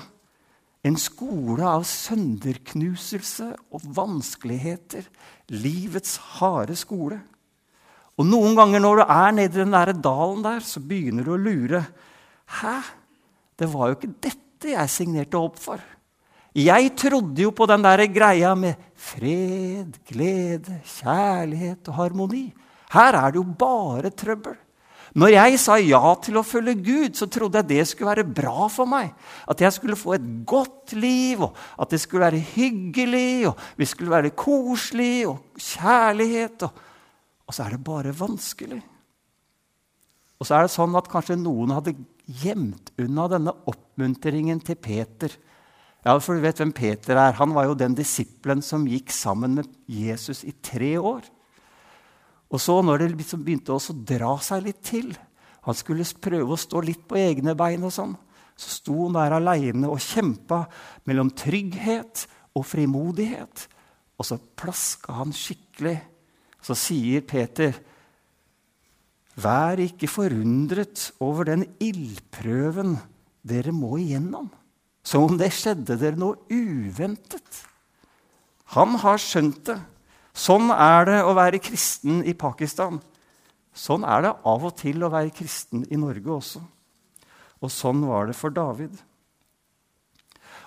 En 0.85 0.97
skole 0.97 1.65
av 1.65 1.83
sønderknuselse 1.85 3.47
og 3.73 3.83
vanskeligheter. 3.97 5.05
Livets 5.53 6.15
harde 6.37 6.77
skole. 6.77 7.19
Og 8.17 8.27
noen 8.29 8.57
ganger 8.57 8.83
når 8.83 9.01
du 9.01 9.03
er 9.05 9.35
nede 9.35 9.57
i 9.57 9.61
den 9.63 9.73
der 9.73 9.93
dalen 9.97 10.45
der, 10.45 10.61
så 10.61 10.81
begynner 10.81 11.25
du 11.25 11.33
å 11.35 11.41
lure. 11.41 11.83
Hæ? 12.61 12.75
Det 13.57 13.69
var 13.69 13.89
jo 13.89 13.97
ikke 13.97 14.13
dette 14.29 14.73
jeg 14.73 14.93
signerte 14.93 15.41
opp 15.41 15.57
for. 15.61 15.81
Jeg 16.51 16.91
trodde 16.99 17.45
jo 17.45 17.53
på 17.55 17.67
den 17.69 17.83
der 17.85 18.03
greia 18.11 18.51
med 18.59 18.75
fred, 18.99 19.95
glede, 20.07 20.81
kjærlighet 20.83 21.87
og 21.87 21.95
harmoni. 21.95 22.49
Her 22.91 23.15
er 23.15 23.31
det 23.31 23.39
jo 23.39 23.45
bare 23.55 24.11
trøbbel. 24.11 24.57
Når 25.11 25.33
jeg 25.33 25.57
sa 25.59 25.75
ja 25.79 26.13
til 26.23 26.37
å 26.39 26.45
følge 26.47 26.77
Gud, 26.79 27.17
så 27.19 27.27
trodde 27.27 27.59
jeg 27.59 27.67
det 27.67 27.83
skulle 27.87 28.13
være 28.13 28.35
bra 28.35 28.67
for 28.71 28.87
meg. 28.87 29.11
At 29.43 29.59
jeg 29.63 29.75
skulle 29.75 29.99
få 29.99 30.15
et 30.15 30.27
godt 30.47 30.93
liv, 30.95 31.43
og 31.43 31.57
at 31.79 31.91
det 31.91 31.99
skulle 31.99 32.23
være 32.23 32.39
hyggelig, 32.53 33.49
og 33.49 33.59
vi 33.79 33.87
skulle 33.87 34.13
være 34.13 34.31
koselig 34.35 35.27
og 35.27 35.59
kjærlighet. 35.59 36.63
Og, 36.67 36.87
og 37.47 37.55
så 37.55 37.65
er 37.65 37.75
det 37.75 37.83
bare 37.83 38.15
vanskelig. 38.15 38.79
Og 40.39 40.47
så 40.47 40.57
er 40.57 40.67
det 40.67 40.73
sånn 40.73 40.95
at 40.97 41.11
kanskje 41.11 41.39
noen 41.39 41.75
hadde 41.75 41.95
gjemt 42.41 42.93
unna 43.03 43.27
denne 43.31 43.55
oppmuntringen 43.67 44.63
til 44.63 44.79
Peter. 44.79 45.35
Ja, 46.01 46.15
for 46.17 46.33
du 46.33 46.41
vet 46.41 46.57
hvem 46.57 46.71
Peter 46.73 47.19
er. 47.19 47.37
Han 47.37 47.53
var 47.53 47.67
jo 47.69 47.77
den 47.77 47.93
disippelen 47.97 48.63
som 48.65 48.87
gikk 48.89 49.13
sammen 49.13 49.59
med 49.59 49.69
Jesus 49.85 50.41
i 50.47 50.53
tre 50.63 50.95
år. 50.97 51.27
Og 52.51 52.59
så, 52.59 52.79
når 52.83 53.03
det 53.03 53.11
liksom 53.13 53.43
begynte 53.45 53.75
å 53.75 53.99
dra 54.05 54.33
seg 54.43 54.65
litt 54.65 54.81
til 54.83 55.13
Han 55.61 55.77
skulle 55.77 56.07
prøve 56.17 56.55
å 56.55 56.57
stå 56.57 56.79
litt 56.81 57.03
på 57.05 57.19
egne 57.21 57.53
bein, 57.53 57.83
og 57.85 57.91
sånn, 57.93 58.15
så 58.57 58.71
sto 58.73 58.95
han 59.03 59.13
der 59.13 59.35
aleine 59.37 59.91
og 59.93 60.01
kjempa 60.01 60.63
mellom 61.05 61.29
trygghet 61.37 62.23
og 62.57 62.65
frimodighet. 62.65 63.67
Og 64.17 64.25
så 64.25 64.39
plaska 64.41 65.19
han 65.19 65.29
skikkelig. 65.37 65.99
Så 66.65 66.73
sier 66.73 67.21
Peter, 67.21 67.77
Vær 69.37 69.79
ikke 69.79 70.09
forundret 70.11 71.11
over 71.23 71.47
den 71.47 71.63
ildprøven 71.77 72.97
dere 73.47 73.71
må 73.73 73.95
igjennom, 74.01 74.49
som 75.03 75.25
om 75.25 75.37
det 75.39 75.51
skjedde 75.55 75.97
dere 75.99 76.19
noe 76.19 76.37
uventet. 76.49 77.63
Han 78.75 78.95
har 79.01 79.19
skjønt 79.21 79.63
det. 79.67 79.79
Sånn 80.31 80.69
er 80.71 81.07
det 81.09 81.21
å 81.27 81.33
være 81.35 81.59
kristen 81.63 82.21
i 82.23 82.35
Pakistan. 82.37 83.01
Sånn 83.75 84.05
er 84.07 84.25
det 84.25 84.35
av 84.47 84.67
og 84.67 84.75
til 84.79 85.03
å 85.03 85.11
være 85.11 85.33
kristen 85.35 85.83
i 85.91 85.99
Norge 85.99 86.31
også. 86.37 86.61
Og 87.61 87.71
sånn 87.71 88.03
var 88.07 88.29
det 88.29 88.37
for 88.37 88.53
David. 88.53 88.93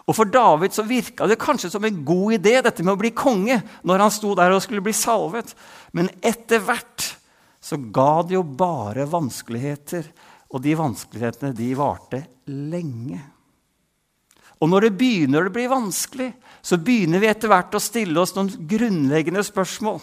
Og 0.05 0.13
For 0.13 0.29
David 0.29 0.75
så 0.77 0.85
virka 0.85 1.27
det 1.29 1.41
kanskje 1.41 1.71
som 1.73 1.85
en 1.85 2.03
god 2.05 2.37
idé 2.37 2.59
dette 2.61 2.85
med 2.85 2.93
å 2.93 3.01
bli 3.01 3.15
konge, 3.17 3.57
når 3.89 4.05
han 4.05 4.13
sto 4.13 4.35
der 4.37 4.53
og 4.53 4.61
skulle 4.65 4.85
bli 4.85 4.93
salvet. 4.93 5.55
Men 5.97 6.11
etter 6.21 6.61
hvert 6.61 7.07
så 7.65 7.79
ga 7.81 8.21
det 8.23 8.37
jo 8.37 8.45
bare 8.45 9.09
vanskeligheter. 9.09 10.05
Og 10.53 10.61
de 10.63 10.77
vanskelighetene 10.77 11.57
de 11.57 11.71
varte 11.79 12.21
lenge. 12.53 13.23
Og 14.65 14.71
når 14.73 14.87
det 14.87 14.97
begynner 14.97 15.45
å 15.45 15.53
bli 15.53 15.67
vanskelig, 15.69 16.31
så 16.65 16.79
begynner 16.81 17.21
vi 17.21 17.29
etter 17.29 17.51
hvert 17.53 17.75
å 17.77 17.83
stille 17.83 18.17
oss 18.23 18.33
noen 18.33 18.49
grunnleggende 18.71 19.43
spørsmål. 19.45 19.99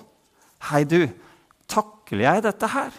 Hei, 0.69 0.83
du, 0.85 1.07
takler 1.71 2.27
jeg 2.27 2.43
dette 2.45 2.69
her? 2.69 2.91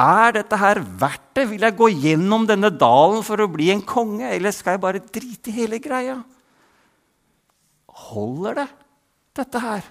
Er 0.00 0.34
dette 0.34 0.58
her 0.58 0.80
verdt 0.98 1.28
det? 1.38 1.46
Vil 1.52 1.62
jeg 1.62 1.76
gå 1.78 1.90
gjennom 1.92 2.48
denne 2.48 2.72
dalen 2.74 3.22
for 3.26 3.38
å 3.38 3.50
bli 3.52 3.68
en 3.70 3.84
konge, 3.86 4.26
eller 4.34 4.54
skal 4.56 4.74
jeg 4.74 4.82
bare 4.82 5.04
drite 5.04 5.52
i 5.52 5.56
hele 5.60 5.78
greia? 5.82 6.18
Holder 8.10 8.62
det, 8.62 8.68
dette 9.38 9.62
her? 9.62 9.86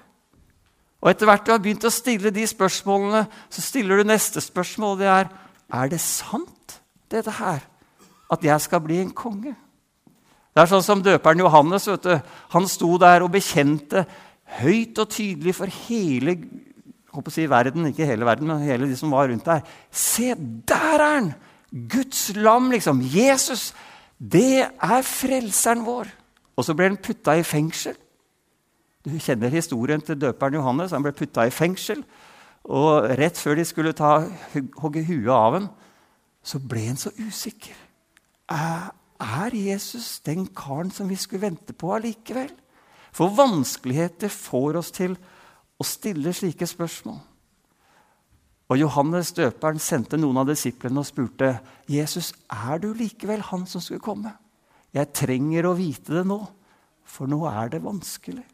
Og 0.99 1.13
etter 1.13 1.29
hvert 1.29 1.45
du 1.47 1.53
har 1.53 1.61
begynt 1.63 1.87
å 1.87 1.93
stille 1.93 2.33
de 2.35 2.43
spørsmålene, 2.49 3.23
så 3.47 3.63
stiller 3.63 4.01
du 4.01 4.09
neste 4.09 4.43
spørsmål. 4.43 4.99
Det 4.99 5.13
er 5.13 5.31
er 5.69 5.89
det 5.91 6.01
sant, 6.01 6.79
dette 7.11 7.31
her, 7.37 7.61
at 8.33 8.43
jeg 8.43 8.61
skal 8.61 8.81
bli 8.81 8.97
en 9.03 9.13
konge? 9.13 9.53
Det 10.59 10.65
er 10.65 10.71
sånn 10.73 10.83
som 10.83 10.99
døperen 10.99 11.39
Johannes. 11.39 11.85
vet 11.87 12.03
du. 12.03 12.31
Han 12.51 12.65
sto 12.67 12.97
der 12.99 13.23
og 13.23 13.31
bekjente 13.31 14.03
høyt 14.59 14.97
og 14.99 15.07
tydelig 15.07 15.53
for 15.55 15.71
hele 15.87 16.33
håper 17.13 17.31
å 17.31 17.33
si 17.33 17.45
verden, 17.47 17.87
ikke 17.87 18.07
hele 18.09 18.27
verden, 18.27 18.49
men 18.51 18.65
hele 18.67 18.89
de 18.89 18.97
som 18.99 19.13
var 19.15 19.29
rundt 19.31 19.47
der. 19.47 19.63
Se, 19.89 20.33
der 20.35 20.99
er 20.99 21.05
han! 21.05 21.31
Guds 21.69 22.35
lam, 22.35 22.67
liksom. 22.73 22.99
Jesus. 22.99 23.69
Det 24.19 24.67
er 24.67 25.07
frelseren 25.07 25.85
vår. 25.87 26.11
Og 26.59 26.67
så 26.67 26.75
ble 26.75 26.89
han 26.89 26.99
putta 26.99 27.37
i 27.39 27.45
fengsel. 27.47 27.95
Du 29.07 29.15
kjenner 29.15 29.53
historien 29.53 30.03
til 30.03 30.19
døperen 30.19 30.59
Johannes. 30.59 30.91
Han 30.91 31.05
ble 31.05 31.15
putta 31.15 31.47
i 31.47 31.55
fengsel. 31.55 32.03
Og 32.67 33.07
rett 33.15 33.39
før 33.39 33.55
de 33.61 33.65
skulle 33.69 33.95
ta, 33.95 34.17
hogge 34.83 35.07
huet 35.07 35.31
av 35.31 35.55
ham, 35.55 35.69
så 36.43 36.59
ble 36.59 36.89
han 36.89 36.99
så 36.99 37.13
usikker. 37.15 37.77
Er 38.51 38.89
Jesus 39.53 40.19
den 40.23 40.47
karen 40.47 40.91
som 40.91 41.09
vi 41.09 41.15
skulle 41.15 41.49
vente 41.49 41.73
på 41.73 41.91
allikevel? 41.93 42.51
For 43.11 43.33
vanskeligheter 43.35 44.29
får 44.29 44.77
oss 44.79 44.91
til 44.95 45.17
å 45.79 45.83
stille 45.87 46.33
slike 46.33 46.67
spørsmål. 46.67 47.19
Og 48.69 48.77
Johannes 48.77 49.31
døperen 49.33 49.81
sendte 49.81 50.17
noen 50.19 50.37
av 50.37 50.49
disiplene 50.51 51.01
og 51.01 51.07
spurte 51.07 51.55
Jesus, 51.89 52.33
er 52.49 52.77
du 52.77 52.91
likevel 52.93 53.41
han 53.49 53.65
som 53.65 53.81
skulle 53.81 54.03
komme. 54.03 54.35
Jeg 54.93 55.09
trenger 55.13 55.65
å 55.65 55.77
vite 55.77 56.13
det 56.19 56.25
nå, 56.29 56.37
for 57.05 57.29
nå 57.29 57.41
er 57.49 57.73
det 57.73 57.81
vanskelig. 57.81 58.45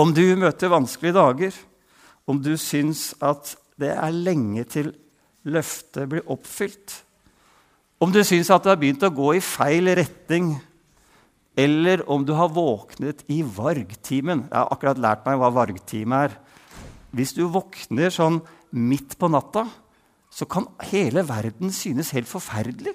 Om 0.00 0.14
du 0.16 0.24
møter 0.40 0.72
vanskelige 0.72 1.18
dager, 1.18 1.52
om 2.24 2.40
du 2.40 2.54
syns 2.56 3.10
at 3.20 3.52
det 3.80 3.92
er 3.92 4.16
lenge 4.16 4.64
til 4.70 4.92
løftet 5.50 6.08
blir 6.08 6.28
oppfylt, 6.32 7.02
om 8.00 8.12
du 8.12 8.20
syns 8.24 8.50
at 8.52 8.64
du 8.64 8.70
har 8.72 8.80
begynt 8.80 9.04
å 9.04 9.12
gå 9.12 9.34
i 9.36 9.44
feil 9.44 9.90
retning 9.98 10.54
eller 11.58 12.02
om 12.08 12.24
du 12.24 12.32
har 12.36 12.52
våknet 12.54 13.24
i 13.28 13.42
vargtimen. 13.44 14.46
Jeg 14.48 14.56
har 14.56 14.70
akkurat 14.72 15.00
lært 15.02 15.26
meg 15.26 15.40
hva 15.40 15.50
vargtime 15.52 16.24
er. 16.28 16.36
Hvis 17.12 17.34
du 17.36 17.42
våkner 17.50 18.12
sånn 18.14 18.38
midt 18.70 19.18
på 19.20 19.28
natta, 19.28 19.66
så 20.30 20.46
kan 20.48 20.68
hele 20.92 21.24
verden 21.26 21.74
synes 21.74 22.12
helt 22.14 22.30
forferdelig. 22.30 22.94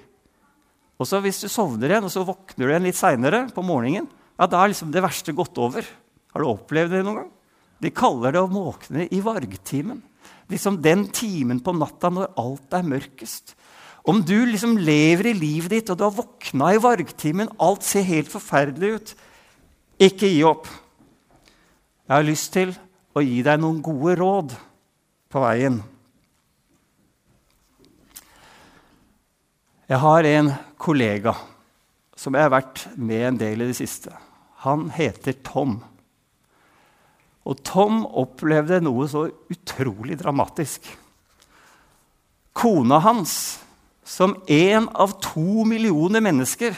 Og 0.96 1.06
så 1.06 1.20
Hvis 1.20 1.42
du 1.44 1.48
sovner 1.52 1.92
igjen, 1.92 2.04
og 2.08 2.10
så 2.10 2.24
våkner 2.24 2.64
du 2.64 2.72
igjen 2.72 2.88
litt 2.88 2.96
seinere 2.96 3.44
på 3.52 3.62
morgenen, 3.62 4.08
ja, 4.36 4.46
da 4.48 4.62
er 4.62 4.72
liksom 4.72 4.90
det 4.92 5.04
verste 5.04 5.36
gått 5.36 5.56
over. 5.60 5.84
Har 6.32 6.42
du 6.42 6.48
opplevd 6.48 6.96
det 6.96 7.04
noen 7.04 7.20
gang? 7.20 7.30
De 7.80 7.92
kaller 7.92 8.32
det 8.32 8.40
å 8.40 8.48
våkne 8.48 9.04
i 9.12 9.20
vargtimen. 9.20 10.00
Liksom 10.48 10.80
den 10.80 11.06
timen 11.12 11.60
på 11.60 11.74
natta 11.76 12.08
når 12.12 12.32
alt 12.40 12.76
er 12.76 12.88
mørkest. 12.88 13.52
Om 14.06 14.22
du 14.22 14.36
liksom 14.46 14.76
lever 14.78 15.32
i 15.32 15.34
livet 15.34 15.72
ditt, 15.72 15.90
og 15.90 15.98
du 15.98 16.04
har 16.06 16.14
våkna 16.14 16.70
i 16.76 16.82
vargtimen, 16.82 17.50
alt 17.58 17.82
ser 17.82 18.06
helt 18.06 18.30
forferdelig 18.30 18.90
ut, 18.94 19.14
ikke 19.98 20.30
gi 20.30 20.44
opp. 20.46 20.68
Jeg 22.06 22.14
har 22.14 22.28
lyst 22.28 22.52
til 22.54 22.76
å 23.16 23.24
gi 23.24 23.40
deg 23.42 23.58
noen 23.58 23.80
gode 23.82 24.14
råd 24.20 24.54
på 25.32 25.42
veien. 25.42 25.80
Jeg 29.90 30.02
har 30.02 30.30
en 30.30 30.52
kollega 30.78 31.34
som 32.18 32.34
jeg 32.34 32.46
har 32.46 32.54
vært 32.54 32.86
med 32.94 33.26
en 33.26 33.42
del 33.42 33.62
i 33.62 33.70
det 33.72 33.78
siste. 33.78 34.14
Han 34.62 34.88
heter 34.94 35.34
Tom. 35.46 35.80
Og 37.46 37.58
Tom 37.66 38.04
opplevde 38.06 38.80
noe 38.82 39.06
så 39.10 39.26
utrolig 39.50 40.18
dramatisk. 40.22 40.86
Kona 42.56 43.02
hans 43.02 43.36
som 44.06 44.36
en 44.46 44.86
av 44.94 45.16
to 45.18 45.64
millioner 45.66 46.22
mennesker 46.22 46.76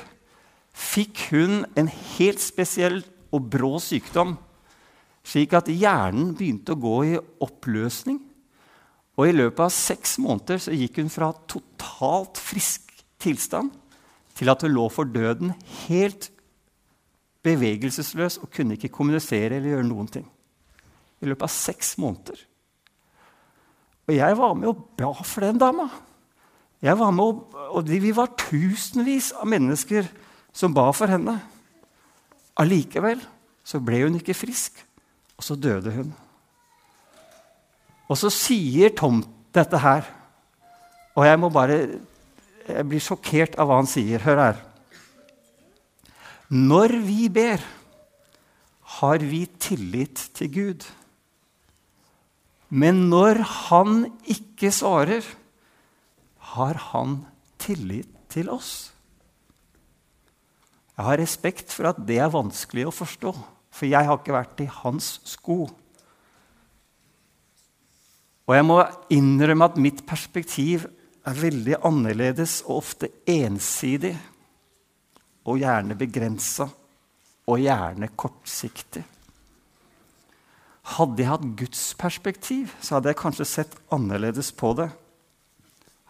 fikk 0.73 1.27
hun 1.35 1.61
en 1.77 1.91
helt 2.17 2.41
spesiell 2.41 3.03
og 3.35 3.51
brå 3.53 3.75
sykdom, 3.83 4.37
slik 5.27 5.53
at 5.59 5.69
hjernen 5.69 6.33
begynte 6.39 6.73
å 6.73 6.81
gå 6.81 6.97
i 7.11 7.19
oppløsning. 7.45 8.23
Og 9.19 9.29
I 9.29 9.35
løpet 9.35 9.61
av 9.67 9.75
seks 9.75 10.17
måneder 10.23 10.63
så 10.63 10.73
gikk 10.73 11.03
hun 11.03 11.13
fra 11.13 11.33
totalt 11.51 12.41
frisk 12.41 12.95
tilstand 13.21 13.75
til 14.39 14.49
at 14.49 14.63
hun 14.65 14.73
lå 14.73 14.87
for 14.95 15.11
døden 15.11 15.53
helt 15.89 16.31
bevegelsesløs 17.45 18.39
og 18.41 18.53
kunne 18.55 18.79
ikke 18.79 18.93
kommunisere 18.95 19.59
eller 19.59 19.75
gjøre 19.75 19.89
noen 19.91 20.13
ting. 20.17 20.29
I 21.19 21.29
løpet 21.29 21.49
av 21.49 21.53
seks 21.53 21.97
måneder. 22.01 22.41
Og 24.09 24.15
jeg 24.17 24.37
var 24.39 24.55
med 24.57 24.71
og 24.71 24.85
ba 24.97 25.11
for 25.21 25.45
den 25.45 25.59
dama. 25.61 25.91
Jeg 26.83 26.99
var 26.99 27.11
med, 27.11 27.41
og 27.75 27.89
Vi 27.89 28.13
var 28.15 28.35
tusenvis 28.39 29.33
av 29.33 29.47
mennesker 29.47 30.07
som 30.53 30.75
ba 30.75 30.91
for 30.93 31.11
henne. 31.11 31.41
Allikevel 32.59 33.21
så 33.67 33.81
ble 33.83 34.05
hun 34.05 34.19
ikke 34.19 34.35
frisk, 34.35 34.79
og 35.37 35.45
så 35.45 35.55
døde 35.55 35.93
hun. 35.93 36.13
Og 38.09 38.17
så 38.17 38.31
sier 38.33 38.95
Tom 38.97 39.21
dette 39.55 39.79
her, 39.79 40.07
og 41.15 41.27
jeg 41.27 41.39
må 41.41 41.51
bare 41.51 41.99
Jeg 42.69 42.85
blir 42.85 43.01
sjokkert 43.01 43.55
av 43.57 43.65
hva 43.65 43.79
han 43.79 43.87
sier. 43.89 44.21
Hør 44.21 44.37
her. 44.43 44.57
Når 46.53 46.99
vi 47.01 47.31
ber, 47.33 47.63
har 49.01 49.25
vi 49.25 49.47
tillit 49.57 50.21
til 50.37 50.51
Gud. 50.53 50.85
Men 52.69 53.09
når 53.09 53.41
Han 53.71 54.05
ikke 54.29 54.69
svarer, 54.69 55.25
har 56.55 56.79
han 56.93 57.21
tillit 57.61 58.11
til 58.33 58.51
oss? 58.53 58.93
Jeg 60.99 61.07
har 61.07 61.21
respekt 61.21 61.71
for 61.75 61.93
at 61.93 62.01
det 62.09 62.19
er 62.19 62.33
vanskelig 62.33 62.89
å 62.89 62.95
forstå, 62.95 63.33
for 63.71 63.87
jeg 63.87 64.09
har 64.09 64.19
ikke 64.19 64.35
vært 64.35 64.63
i 64.65 64.71
hans 64.81 65.19
sko. 65.29 65.61
Og 68.49 68.57
jeg 68.57 68.65
må 68.65 68.81
innrømme 69.13 69.69
at 69.69 69.79
mitt 69.79 70.03
perspektiv 70.09 70.89
er 71.29 71.37
veldig 71.37 71.79
annerledes 71.85 72.63
og 72.67 72.81
ofte 72.81 73.11
ensidig. 73.29 74.15
Og 75.49 75.61
gjerne 75.61 75.97
begrensa. 76.01 76.67
Og 77.49 77.63
gjerne 77.63 78.11
kortsiktig. 78.17 79.05
Hadde 80.97 81.21
jeg 81.21 81.29
hatt 81.29 81.45
Guds 81.61 81.83
perspektiv, 82.01 82.73
så 82.81 82.97
hadde 82.97 83.13
jeg 83.13 83.21
kanskje 83.21 83.47
sett 83.49 83.77
annerledes 83.93 84.51
på 84.57 84.73
det. 84.77 84.89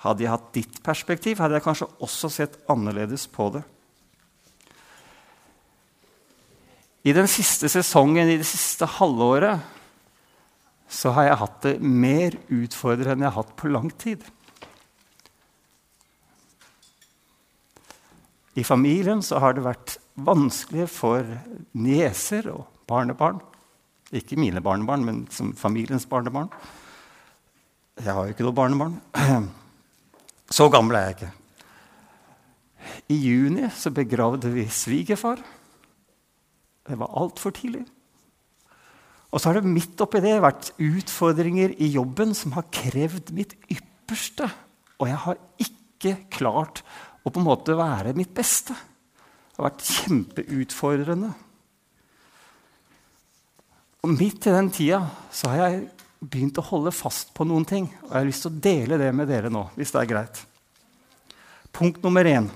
Hadde 0.04 0.24
jeg 0.24 0.30
hatt 0.30 0.52
ditt 0.54 0.78
perspektiv, 0.86 1.40
hadde 1.42 1.58
jeg 1.58 1.64
kanskje 1.64 1.90
også 2.04 2.30
sett 2.30 2.60
annerledes 2.70 3.26
på 3.32 3.48
det. 3.56 3.64
I 7.08 7.14
den 7.16 7.28
siste 7.30 7.70
sesongen, 7.72 8.28
i 8.28 8.38
det 8.38 8.46
siste 8.46 8.86
halvåret, 8.98 9.62
så 10.88 11.12
har 11.16 11.28
jeg 11.28 11.40
hatt 11.42 11.60
det 11.66 11.74
mer 11.82 12.36
utfordrende 12.48 13.14
enn 13.14 13.24
jeg 13.26 13.32
har 13.32 13.42
hatt 13.42 13.56
på 13.60 13.70
lang 13.70 13.90
tid. 14.00 14.24
I 18.58 18.64
familien 18.66 19.20
så 19.22 19.38
har 19.42 19.54
det 19.54 19.66
vært 19.66 19.98
vanskelig 20.18 20.88
for 20.90 21.26
nieser 21.78 22.48
og 22.50 22.66
barnebarn. 22.90 23.38
Ikke 24.10 24.38
mine 24.40 24.62
barnebarn, 24.64 25.04
men 25.04 25.22
som 25.30 25.52
familiens 25.54 26.08
barnebarn. 26.08 26.48
Jeg 27.98 28.14
har 28.14 28.26
jo 28.26 28.34
ikke 28.34 28.46
noe 28.46 28.56
barnebarn. 28.56 28.98
Så 30.48 30.68
gammel 30.72 30.96
er 30.96 31.08
jeg 31.08 31.16
ikke. 31.18 31.30
I 33.12 33.16
juni 33.20 33.68
så 33.76 33.92
begravde 33.94 34.50
vi 34.52 34.64
svigerfar. 34.72 35.40
Det 36.88 36.96
var 36.96 37.12
altfor 37.20 37.52
tidlig. 37.52 37.84
Og 39.28 39.40
så 39.40 39.50
har 39.50 39.58
det 39.58 39.68
midt 39.68 40.00
oppi 40.00 40.22
det 40.24 40.38
vært 40.40 40.70
utfordringer 40.80 41.74
i 41.76 41.90
jobben 41.92 42.32
som 42.36 42.54
har 42.56 42.68
krevd 42.72 43.34
mitt 43.36 43.52
ypperste. 43.68 44.48
Og 44.96 45.10
jeg 45.10 45.20
har 45.26 45.42
ikke 45.60 46.14
klart 46.32 46.80
å 47.24 47.32
på 47.32 47.42
en 47.42 47.48
måte 47.48 47.76
være 47.76 48.16
mitt 48.16 48.32
beste. 48.36 48.72
Det 48.72 49.60
har 49.60 49.68
vært 49.68 49.84
kjempeutfordrende. 49.84 51.34
Og 54.06 54.14
midt 54.14 54.46
i 54.48 54.54
den 54.54 54.72
tida 54.72 55.02
så 55.34 55.52
har 55.52 55.64
jeg 55.66 55.88
begynt 56.20 56.58
å 56.58 56.66
holde 56.70 56.92
fast 56.94 57.30
på 57.36 57.46
noen 57.46 57.66
ting. 57.68 57.86
Og 58.06 58.10
jeg 58.10 58.18
har 58.18 58.28
lyst 58.28 58.44
til 58.46 58.52
å 58.52 58.62
dele 58.68 58.98
det 59.00 59.10
med 59.14 59.30
dere 59.30 59.50
nå, 59.52 59.68
hvis 59.78 59.94
det 59.94 60.02
er 60.02 60.10
greit. 60.10 60.42
Punkt 61.74 62.02
nummer 62.02 62.26
én 62.26 62.48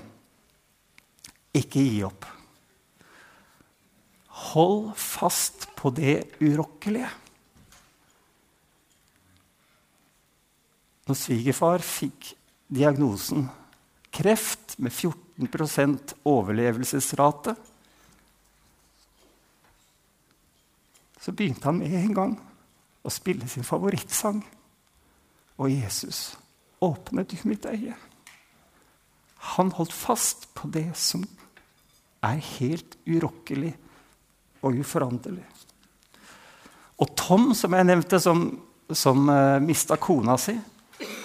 ikke 1.53 1.83
gi 1.85 1.99
opp. 2.05 2.25
Hold 4.53 4.93
fast 4.99 5.69
på 5.77 5.91
det 5.93 6.17
urokkelige. 6.41 7.09
Når 11.07 11.19
svigerfar 11.19 11.83
fikk 11.83 12.31
diagnosen 12.73 13.45
kreft 14.13 14.77
med 14.81 14.93
14% 14.93 16.15
overlevelsesrate, 16.29 17.55
så 21.23 21.31
begynte 21.31 21.69
han 21.69 21.79
med 21.79 21.93
en 21.99 22.17
gang 22.17 22.33
og 23.03 23.11
spille 23.11 23.47
sin 23.49 23.65
favorittsang. 23.67 24.41
Og 25.57 25.71
Jesus 25.71 26.37
åpnet 26.83 27.35
mitt 27.45 27.65
øye. 27.65 27.95
Han 29.55 29.71
holdt 29.75 29.93
fast 29.93 30.47
på 30.55 30.69
det 30.71 30.89
som 30.97 31.23
er 32.23 32.39
helt 32.59 32.95
urokkelig 33.07 33.73
og 34.63 34.79
uforanderlig. 34.79 35.43
Og 37.03 37.09
Tom, 37.19 37.51
som 37.57 37.73
jeg 37.75 37.87
nevnte, 37.89 38.19
som, 38.23 38.45
som 38.91 39.27
uh, 39.27 39.59
mista 39.63 39.97
kona 39.99 40.37
si, 40.39 40.55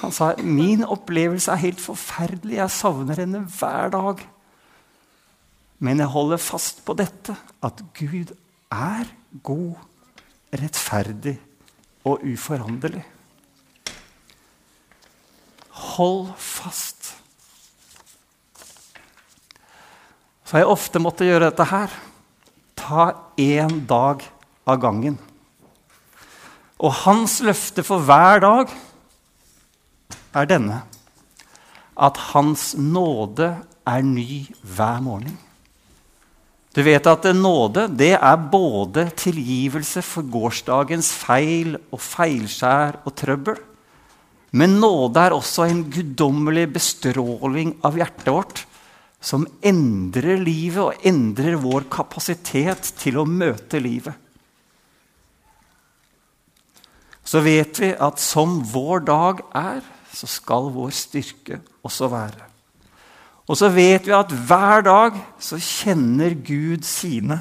han 0.01 0.15
sa 0.15 0.33
min 0.43 0.83
opplevelse 0.83 1.53
er 1.53 1.63
helt 1.63 1.83
forferdelig. 1.83 2.57
Jeg 2.59 2.75
savner 2.75 3.21
henne 3.23 3.45
hver 3.59 3.93
dag. 3.95 4.25
Men 5.79 6.03
jeg 6.03 6.11
holder 6.11 6.41
fast 6.43 6.83
på 6.87 6.97
dette, 6.99 7.37
at 7.63 7.83
Gud 7.95 8.33
er 8.75 9.07
god, 9.47 9.77
rettferdig 10.51 11.37
og 12.07 12.23
uforanderlig. 12.27 13.05
Hold 15.71 16.31
fast. 16.37 17.15
Så 20.45 20.57
har 20.57 20.65
jeg 20.65 20.73
ofte 20.73 21.03
måttet 21.03 21.29
gjøre 21.29 21.51
dette 21.51 21.67
her. 21.69 21.97
Ta 22.79 23.09
én 23.39 23.83
dag 23.91 24.23
av 24.69 24.79
gangen. 24.81 25.19
Og 26.79 26.95
hans 27.05 27.41
løfte 27.43 27.83
for 27.83 28.05
hver 28.07 28.41
dag 28.45 28.73
er 30.39 30.49
denne 30.49 30.83
at 31.99 32.19
hans 32.31 32.77
nåde 32.79 33.51
er 33.89 34.05
ny 34.07 34.47
hver 34.63 35.03
morgen. 35.03 35.35
Du 36.77 36.83
vet 36.85 37.07
at 37.09 37.25
nåde 37.35 37.87
det 37.97 38.13
er 38.19 38.49
både 38.53 39.09
tilgivelse 39.19 40.03
for 40.05 40.27
gårsdagens 40.29 41.11
feil 41.17 41.77
og 41.91 42.01
feilskjær 42.05 43.01
og 43.05 43.15
trøbbel. 43.19 43.59
Men 44.53 44.79
nåde 44.81 45.21
er 45.21 45.37
også 45.37 45.67
en 45.69 45.83
guddommelig 45.93 46.69
bestråling 46.77 47.75
av 47.85 47.99
hjertet 47.99 48.33
vårt 48.33 48.65
som 49.21 49.47
endrer 49.67 50.39
livet 50.39 50.81
og 50.85 51.07
endrer 51.09 51.59
vår 51.59 51.89
kapasitet 51.91 52.93
til 53.01 53.19
å 53.19 53.27
møte 53.27 53.81
livet. 53.83 54.15
Så 57.29 57.43
vet 57.45 57.81
vi 57.83 57.91
at 57.93 58.23
som 58.23 58.61
vår 58.65 59.03
dag 59.09 59.43
er, 59.59 59.83
så 60.15 60.29
skal 60.31 60.71
vår 60.73 60.95
styrke 60.97 61.59
også 61.85 62.09
være. 62.09 62.48
Og 63.49 63.57
så 63.57 63.71
vet 63.73 64.05
vi 64.07 64.13
at 64.13 64.33
hver 64.33 64.85
dag 64.85 65.17
så 65.41 65.57
kjenner 65.57 66.37
Gud 66.37 66.85
sine. 66.85 67.41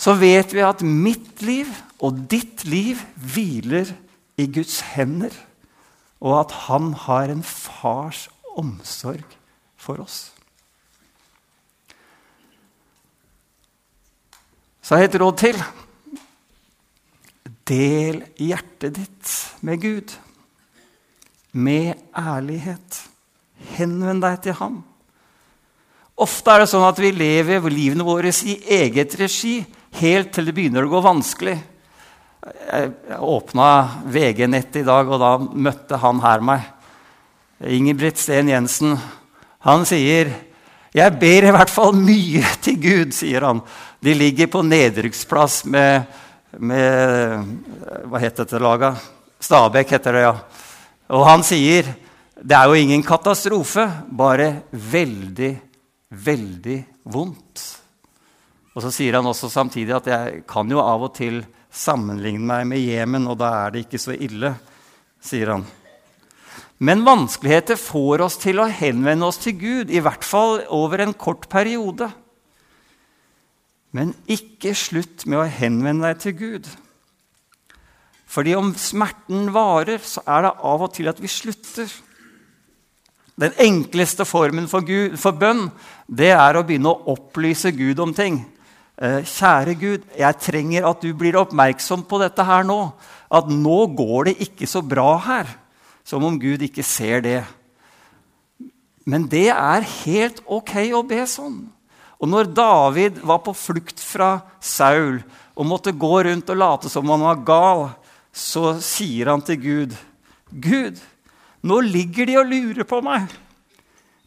Så 0.00 0.16
vet 0.16 0.54
vi 0.56 0.64
at 0.64 0.84
mitt 0.84 1.42
liv 1.44 1.68
og 2.00 2.24
ditt 2.30 2.64
liv 2.68 3.00
hviler 3.16 3.92
i 4.40 4.46
Guds 4.52 4.80
hender, 4.94 5.32
og 6.20 6.40
at 6.40 6.54
han 6.66 6.92
har 7.06 7.32
en 7.32 7.44
fars 7.44 8.26
omsorg 8.56 9.36
for 9.80 10.00
oss. 10.04 10.30
Så 14.80 14.94
har 14.94 15.02
jeg 15.02 15.14
et 15.14 15.20
råd 15.20 15.38
til. 15.40 15.60
Del 17.66 18.22
hjertet 18.38 18.94
ditt 19.00 19.32
med 19.66 19.80
Gud 19.82 20.14
med 21.56 21.96
ærlighet. 22.14 23.00
Henvend 23.76 24.22
deg 24.24 24.42
til 24.44 24.56
ham. 24.60 24.82
Ofte 26.16 26.52
er 26.52 26.62
det 26.62 26.70
sånn 26.70 26.86
at 26.86 27.00
vi 27.00 27.10
lever 27.12 27.60
livene 27.68 28.04
våre 28.06 28.30
i 28.48 28.56
eget 28.78 29.18
regi 29.20 29.58
helt 30.00 30.32
til 30.32 30.48
det 30.48 30.54
begynner 30.56 30.86
å 30.86 30.92
gå 30.92 31.02
vanskelig. 31.04 31.56
Jeg 32.46 33.18
åpna 33.20 33.68
VG-nettet 34.12 34.80
i 34.80 34.86
dag, 34.86 35.08
og 35.10 35.20
da 35.20 35.32
møtte 35.40 35.98
han 36.00 36.20
her 36.22 36.44
meg. 36.44 36.64
Ingebrigt 37.60 38.20
Steen 38.20 38.48
Jensen. 38.52 38.96
Han 39.66 39.84
sier 39.84 40.32
'Jeg 40.94 41.18
ber 41.20 41.44
i 41.44 41.52
hvert 41.52 41.70
fall 41.70 41.92
mye 41.92 42.44
til 42.62 42.76
Gud', 42.80 43.12
sier 43.12 43.44
han. 43.44 43.60
De 44.00 44.14
ligger 44.14 44.46
på 44.46 44.62
nedrykksplass 44.62 45.64
med, 45.64 46.06
med 46.58 47.44
Hva 48.06 48.18
het 48.18 48.36
dette 48.36 48.58
laget? 48.58 48.96
Stabæk 49.40 49.90
heter 49.90 50.12
det, 50.12 50.22
ja. 50.22 50.36
Og 51.08 51.26
han 51.26 51.42
sier 51.42 51.84
det 52.36 52.52
er 52.56 52.68
jo 52.68 52.76
ingen 52.76 53.04
katastrofe, 53.06 53.86
bare 54.12 54.68
veldig, 54.70 55.52
veldig 56.26 56.78
vondt. 57.08 57.62
Og 58.76 58.84
så 58.84 58.92
sier 58.92 59.16
han 59.16 59.28
også 59.28 59.48
samtidig 59.48 59.94
at 59.96 60.10
jeg 60.10 60.42
kan 60.48 60.68
jo 60.68 60.82
av 60.82 61.06
og 61.08 61.14
til 61.16 61.40
sammenligne 61.72 62.44
meg 62.44 62.68
med 62.68 62.84
Jemen, 62.84 63.24
og 63.30 63.38
da 63.40 63.54
er 63.62 63.72
det 63.72 63.86
ikke 63.86 64.00
så 64.02 64.12
ille, 64.12 64.52
sier 65.24 65.54
han. 65.54 65.64
Men 66.76 67.06
vanskeligheter 67.06 67.78
får 67.80 68.26
oss 68.26 68.36
til 68.42 68.60
å 68.60 68.68
henvende 68.68 69.24
oss 69.30 69.40
til 69.40 69.56
Gud, 69.56 69.88
i 69.88 70.02
hvert 70.04 70.24
fall 70.24 70.60
over 70.68 71.00
en 71.00 71.16
kort 71.16 71.48
periode. 71.48 72.10
Men 73.96 74.12
ikke 74.28 74.74
slutt 74.76 75.24
med 75.24 75.40
å 75.40 75.48
henvende 75.48 76.10
deg 76.10 76.20
til 76.20 76.36
Gud. 76.36 76.68
Fordi 78.28 78.52
om 78.58 78.74
smerten 78.76 79.48
varer, 79.54 80.02
så 80.04 80.20
er 80.28 80.44
det 80.44 80.58
av 80.68 80.84
og 80.84 80.92
til 80.92 81.08
at 81.08 81.22
vi 81.22 81.32
slutter. 81.32 81.88
Den 83.36 83.52
enkleste 83.60 84.24
formen 84.24 84.68
for, 84.70 84.84
Gud, 84.86 85.18
for 85.20 85.36
bønn 85.36 85.66
det 86.08 86.32
er 86.32 86.56
å 86.56 86.64
begynne 86.64 86.92
å 86.92 87.12
opplyse 87.12 87.72
Gud 87.76 88.00
om 88.00 88.14
ting. 88.16 88.40
Eh, 88.96 89.20
kjære 89.28 89.74
Gud, 89.76 90.06
jeg 90.16 90.40
trenger 90.40 90.88
at 90.88 91.04
du 91.04 91.10
blir 91.12 91.36
oppmerksom 91.36 92.06
på 92.08 92.20
dette 92.22 92.46
her 92.48 92.64
nå. 92.64 92.80
At 93.28 93.50
nå 93.52 93.82
går 93.92 94.30
det 94.30 94.36
ikke 94.46 94.68
så 94.70 94.80
bra 94.80 95.18
her. 95.26 95.50
Som 96.06 96.24
om 96.24 96.38
Gud 96.40 96.64
ikke 96.64 96.84
ser 96.86 97.20
det. 97.26 97.40
Men 99.04 99.26
det 99.28 99.50
er 99.52 99.90
helt 100.06 100.40
ok 100.46 100.78
å 100.96 101.02
be 101.06 101.26
sånn. 101.28 101.66
Og 102.16 102.30
når 102.30 102.48
David 102.56 103.18
var 103.20 103.42
på 103.44 103.52
flukt 103.52 104.00
fra 104.00 104.38
Saul 104.64 105.20
og 105.56 105.68
måtte 105.68 105.92
gå 105.92 106.14
rundt 106.24 106.48
og 106.52 106.58
late 106.62 106.88
som 106.92 107.12
han 107.12 107.26
var 107.26 107.44
gal, 107.44 107.84
så 108.32 108.78
sier 108.80 109.28
han 109.32 109.44
til 109.44 109.60
Gud, 109.60 109.92
'Gud, 110.52 111.00
nå 111.66 111.80
ligger 111.84 112.28
de 112.28 112.38
og 112.40 112.48
lurer 112.50 112.86
på 112.88 113.00
meg.' 113.04 113.34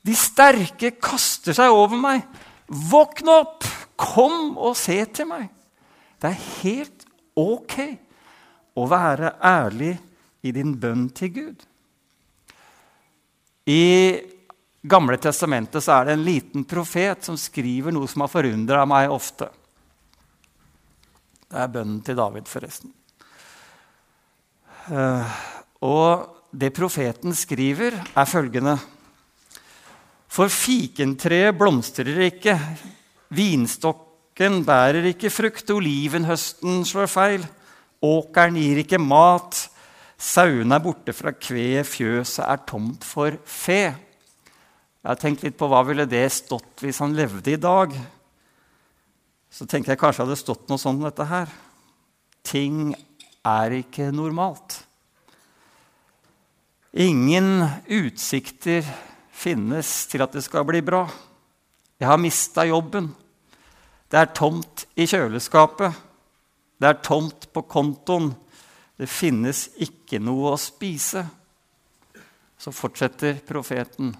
'De 0.03 0.15
sterke 0.15 0.93
kaster 1.01 1.55
seg 1.55 1.71
over 1.71 1.97
meg.' 1.99 2.27
'Våkn 2.69 3.31
opp! 3.33 3.67
Kom 3.99 4.57
og 4.57 4.77
se 4.79 5.03
til 5.05 5.27
meg.' 5.27 5.49
Det 6.19 6.29
er 6.29 6.45
helt 6.63 7.05
ok 7.35 7.75
å 8.79 8.87
være 8.87 9.35
ærlig 9.43 9.93
i 10.43 10.51
din 10.55 10.75
bønn 10.79 11.09
til 11.15 11.31
Gud. 11.35 11.63
I 13.69 13.85
Gamle 14.89 15.17
testamentet 15.19 15.83
så 15.83 15.97
er 15.97 16.07
det 16.07 16.13
en 16.15 16.23
liten 16.23 16.63
profet 16.63 17.25
som 17.27 17.35
skriver 17.37 17.91
noe 17.91 18.07
som 18.07 18.23
har 18.23 18.31
forundra 18.31 18.85
meg 18.87 19.11
ofte. 19.11 19.49
Det 21.49 21.59
er 21.59 21.71
bønnen 21.73 21.99
til 22.05 22.15
David, 22.15 22.47
forresten. 22.47 22.93
Eh, 24.87 25.39
og 25.83 26.38
det 26.51 26.71
profeten 26.73 27.35
skriver, 27.35 27.93
er 27.93 28.29
følgende 28.29 28.77
For 30.29 30.49
fikentreet 30.49 31.57
blomstrer 31.57 32.21
ikke, 32.27 32.55
vinstokken 33.33 34.63
bærer 34.65 35.09
ikke 35.11 35.31
frukt, 35.33 35.69
olivenhøsten 35.73 36.83
slår 36.85 37.09
feil, 37.09 37.45
åkeren 38.01 38.57
gir 38.57 38.81
ikke 38.83 39.01
mat, 39.01 39.57
sauene 40.19 40.77
er 40.77 40.83
borte 40.83 41.15
fra 41.17 41.33
kveet, 41.33 41.87
fjøset 41.87 42.45
er 42.45 42.61
tomt 42.69 43.05
for 43.07 43.39
fe. 43.45 43.81
Jeg 44.99 45.07
har 45.07 45.19
tenkt 45.19 45.45
litt 45.45 45.57
på 45.57 45.69
hva 45.71 45.81
ville 45.87 46.05
det 46.09 46.25
stått 46.33 46.83
hvis 46.83 46.99
han 47.01 47.15
levde 47.17 47.53
i 47.53 47.61
dag. 47.61 47.93
Så 49.49 49.65
tenker 49.65 49.93
jeg 49.93 50.01
kanskje 50.01 50.25
hadde 50.25 50.37
stått 50.37 50.69
noe 50.69 50.81
sånn 50.81 51.01
dette 51.01 51.25
her. 51.25 51.49
Ting 52.45 52.93
er 53.47 53.79
ikke 53.79 54.11
normalt. 54.13 54.83
Ingen 56.93 57.67
utsikter 57.85 58.85
finnes 59.29 59.89
til 60.09 60.23
at 60.25 60.33
det 60.33 60.41
skal 60.41 60.65
bli 60.65 60.81
bra. 60.81 61.03
Jeg 62.01 62.09
har 62.09 62.17
mista 62.17 62.65
jobben. 62.65 63.11
Det 64.09 64.17
er 64.17 64.31
tomt 64.33 64.87
i 64.97 65.05
kjøleskapet. 65.05 65.93
Det 66.81 66.89
er 66.89 67.01
tomt 67.05 67.45
på 67.53 67.61
kontoen. 67.69 68.31
Det 68.97 69.09
finnes 69.09 69.67
ikke 69.77 70.17
noe 70.23 70.55
å 70.55 70.59
spise. 70.59 71.21
Så 72.59 72.73
fortsetter 72.73 73.37
profeten. 73.45 74.15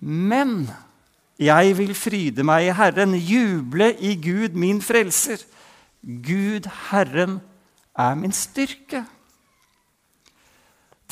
Men 0.00 0.64
jeg 1.38 1.74
vil 1.76 1.92
fryde 1.98 2.46
meg 2.46 2.70
i 2.70 2.76
Herren, 2.78 3.14
juble 3.18 3.92
i 4.00 4.14
Gud, 4.16 4.56
min 4.56 4.80
frelser. 4.82 5.44
Gud, 6.00 6.70
Herren, 6.88 7.42
er 7.94 8.16
min 8.18 8.32
styrke. 8.34 9.04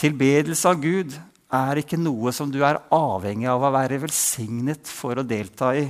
Tilbedelse 0.03 0.67
av 0.67 0.81
Gud 0.83 1.15
er 1.53 1.79
ikke 1.79 2.01
noe 2.01 2.33
som 2.35 2.51
du 2.51 2.63
er 2.67 2.81
avhengig 2.91 3.47
av 3.53 3.63
å 3.63 3.73
være 3.75 4.01
velsignet 4.03 4.89
for 4.91 5.21
å 5.21 5.27
delta 5.27 5.71
i. 5.79 5.85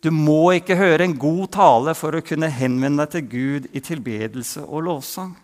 Du 0.00 0.08
må 0.10 0.56
ikke 0.56 0.78
høre 0.80 1.04
en 1.04 1.14
god 1.20 1.50
tale 1.54 1.94
for 1.94 2.16
å 2.16 2.24
kunne 2.24 2.48
henvende 2.50 3.04
deg 3.04 3.12
til 3.12 3.28
Gud 3.30 3.68
i 3.76 3.82
tilbedelse 3.84 4.64
og 4.64 4.86
lovsang. 4.88 5.34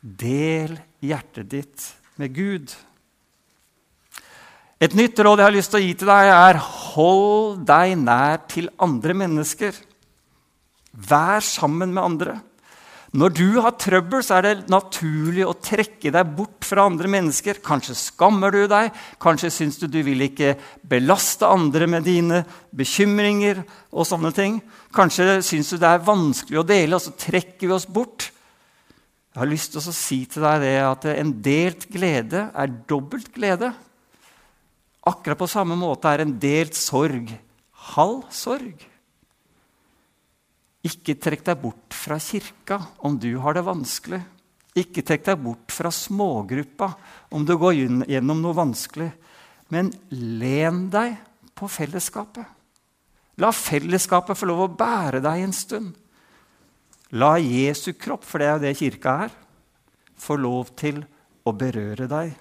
Del 0.00 0.76
hjertet 1.02 1.48
ditt 1.50 1.88
med 2.20 2.36
Gud. 2.36 2.74
Et 4.80 4.94
nytt 4.96 5.18
råd 5.18 5.40
jeg 5.40 5.48
har 5.48 5.56
lyst 5.56 5.72
til 5.72 5.80
å 5.80 5.84
gi 5.84 5.96
til 5.96 6.12
deg, 6.12 6.28
er 6.32 6.60
hold 6.60 7.64
deg 7.68 7.96
nær 8.00 8.44
til 8.52 8.70
andre 8.80 9.16
mennesker. 9.24 9.74
Vær 10.92 11.44
sammen 11.44 11.92
med 11.96 12.04
andre. 12.04 12.36
Når 13.10 13.32
du 13.34 13.46
har 13.58 13.74
trøbbel, 13.74 14.22
så 14.22 14.36
er 14.36 14.44
det 14.46 14.70
naturlig 14.70 15.42
å 15.42 15.56
trekke 15.58 16.12
deg 16.14 16.34
bort 16.36 16.62
fra 16.66 16.84
andre 16.86 17.10
mennesker. 17.10 17.58
Kanskje 17.64 17.96
skammer 17.98 18.54
du 18.54 18.60
deg, 18.70 18.92
kanskje 19.18 19.50
syns 19.50 19.80
du 19.80 19.88
du 19.90 19.98
vil 20.06 20.22
ikke 20.28 20.54
belaste 20.86 21.48
andre 21.48 21.88
med 21.90 22.06
dine 22.06 22.44
bekymringer. 22.70 23.64
og 23.90 24.06
sånne 24.06 24.30
ting. 24.32 24.60
Kanskje 24.94 25.42
syns 25.42 25.70
du 25.70 25.76
det 25.78 25.90
er 25.90 26.06
vanskelig 26.06 26.60
å 26.60 26.66
dele, 26.66 26.94
og 26.94 27.02
så 27.02 27.10
trekker 27.10 27.66
vi 27.66 27.74
oss 27.74 27.86
bort. 27.86 28.30
Jeg 29.34 29.40
har 29.42 29.50
lyst 29.50 29.72
til 29.72 29.82
å 29.82 29.94
si 29.94 30.24
til 30.26 30.42
deg 30.42 30.60
det 30.62 30.78
at 30.82 31.04
en 31.10 31.32
delt 31.42 31.88
glede 31.90 32.50
er 32.54 32.78
dobbelt 32.86 33.34
glede. 33.34 33.72
Akkurat 35.06 35.38
på 35.38 35.50
samme 35.50 35.74
måte 35.74 36.06
er 36.06 36.22
en 36.22 36.38
delt 36.38 36.78
sorg 36.78 37.30
halv 37.96 38.24
sorg. 38.30 38.89
Ikke 40.86 41.16
trekk 41.20 41.44
deg 41.44 41.58
bort 41.60 41.96
fra 41.96 42.16
kirka 42.22 42.78
om 43.04 43.18
du 43.20 43.34
har 43.42 43.56
det 43.56 43.66
vanskelig. 43.66 44.20
Ikke 44.80 45.04
trekk 45.04 45.26
deg 45.26 45.42
bort 45.42 45.74
fra 45.74 45.90
smågruppa 45.92 46.92
om 47.36 47.44
du 47.44 47.56
går 47.58 48.06
gjennom 48.08 48.40
noe 48.40 48.56
vanskelig. 48.56 49.10
Men 49.70 49.90
len 50.10 50.86
deg 50.92 51.18
på 51.58 51.68
fellesskapet. 51.68 52.46
La 53.40 53.52
fellesskapet 53.54 54.38
få 54.38 54.48
lov 54.48 54.64
å 54.64 54.72
bære 54.72 55.20
deg 55.24 55.44
en 55.44 55.54
stund. 55.56 55.92
La 57.16 57.34
Jesu 57.42 57.92
kropp, 57.98 58.24
for 58.24 58.38
det 58.38 58.46
er 58.46 58.54
jo 58.54 58.64
det 58.64 58.76
kirka 58.78 59.14
er, 59.26 59.32
få 60.20 60.36
lov 60.38 60.70
til 60.78 61.02
å 61.44 61.52
berøre 61.56 62.06
deg. 62.10 62.32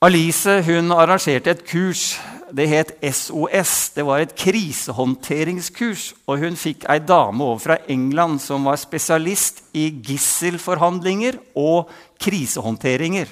Alice 0.00 0.54
hun 0.64 0.94
arrangerte 0.96 1.52
et 1.52 1.66
kurs 1.68 2.14
det 2.52 2.68
het 2.68 2.92
SOS. 3.14 3.90
Det 3.94 4.04
var 4.06 4.18
et 4.22 4.36
krisehåndteringskurs. 4.38 6.14
Og 6.26 6.38
hun 6.42 6.56
fikk 6.58 6.84
ei 6.90 6.98
dame 7.02 7.44
over 7.44 7.58
fra 7.62 7.76
England 7.90 8.40
som 8.42 8.64
var 8.68 8.76
spesialist 8.80 9.62
i 9.76 10.02
gisselforhandlinger 10.04 11.34
og 11.58 11.90
krisehåndteringer. 12.22 13.26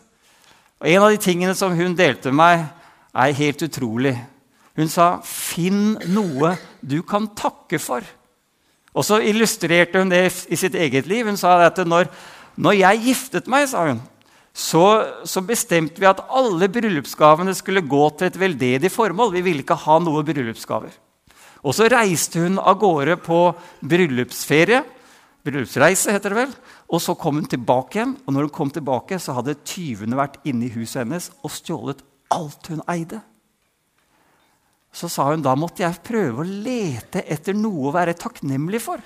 Og 0.80 0.88
En 0.88 1.02
av 1.02 1.10
de 1.10 1.16
tingene 1.22 1.54
som 1.54 1.76
hun 1.76 1.94
delte 1.94 2.32
med 2.32 2.40
meg, 2.40 2.64
er 3.14 3.32
helt 3.34 3.62
utrolig. 3.62 4.18
Hun 4.80 4.88
sa, 4.88 5.20
'Finn 5.20 5.98
noe 6.08 6.54
du 6.80 7.02
kan 7.04 7.28
takke 7.36 7.76
for'. 7.76 8.06
Og 8.96 9.04
så 9.04 9.20
illustrerte 9.20 10.00
hun 10.00 10.08
det 10.10 10.24
i 10.48 10.56
sitt 10.56 10.74
eget 10.74 11.06
liv. 11.06 11.26
Hun 11.28 11.36
sa 11.36 11.58
at 11.66 11.76
når, 11.84 12.08
når 12.56 12.78
jeg 12.80 13.04
giftet 13.04 13.50
meg, 13.50 13.68
sa 13.68 13.84
hun, 13.86 14.00
så, 14.50 14.86
så, 15.24 15.42
bestemte 15.46 16.00
vi 16.00 16.08
at 16.08 16.24
alle 16.26 16.66
bryllupsgavene 16.72 17.54
skulle 17.54 17.86
gå 17.86 18.08
til 18.18 18.26
et 18.26 18.40
veldedig 18.40 18.90
formål. 18.90 19.34
Vi 19.36 19.44
ville 19.46 19.62
ikke 19.62 19.78
ha 19.78 19.98
noe 20.02 20.24
bryllupsgaver. 20.26 20.96
Og 21.62 21.76
så 21.76 21.86
reiste 21.92 22.40
hun 22.42 22.58
av 22.58 22.80
gårde 22.80 23.20
på 23.22 23.38
bryllupsferie. 23.84 24.82
Bryllupsreise, 25.46 26.10
heter 26.16 26.34
det 26.34 26.40
vel. 26.40 26.54
Og 26.90 27.04
så 27.04 27.14
kom 27.14 27.38
hun 27.38 27.46
tilbake 27.46 28.00
igjen. 28.00 28.16
Og 28.26 28.34
når 28.34 28.48
hun 28.48 28.56
kom 28.56 28.72
tilbake, 28.74 29.20
så 29.22 29.36
hadde 29.38 29.60
tyvene 29.62 30.18
vært 30.18 30.40
inne 30.42 30.66
i 30.66 30.74
huset 30.74 31.04
hennes 31.04 31.30
og 31.44 31.54
stjålet 31.54 32.02
alt 32.34 32.72
hun 32.72 32.82
eide. 32.90 33.20
Så 34.92 35.08
sa 35.10 35.28
hun 35.30 35.42
da 35.44 35.54
måtte 35.58 35.84
jeg 35.84 36.02
prøve 36.06 36.42
å 36.42 36.46
lete 36.46 37.22
etter 37.30 37.54
noe 37.56 37.88
å 37.88 37.94
være 37.94 38.16
takknemlig 38.18 38.82
for. 38.82 39.02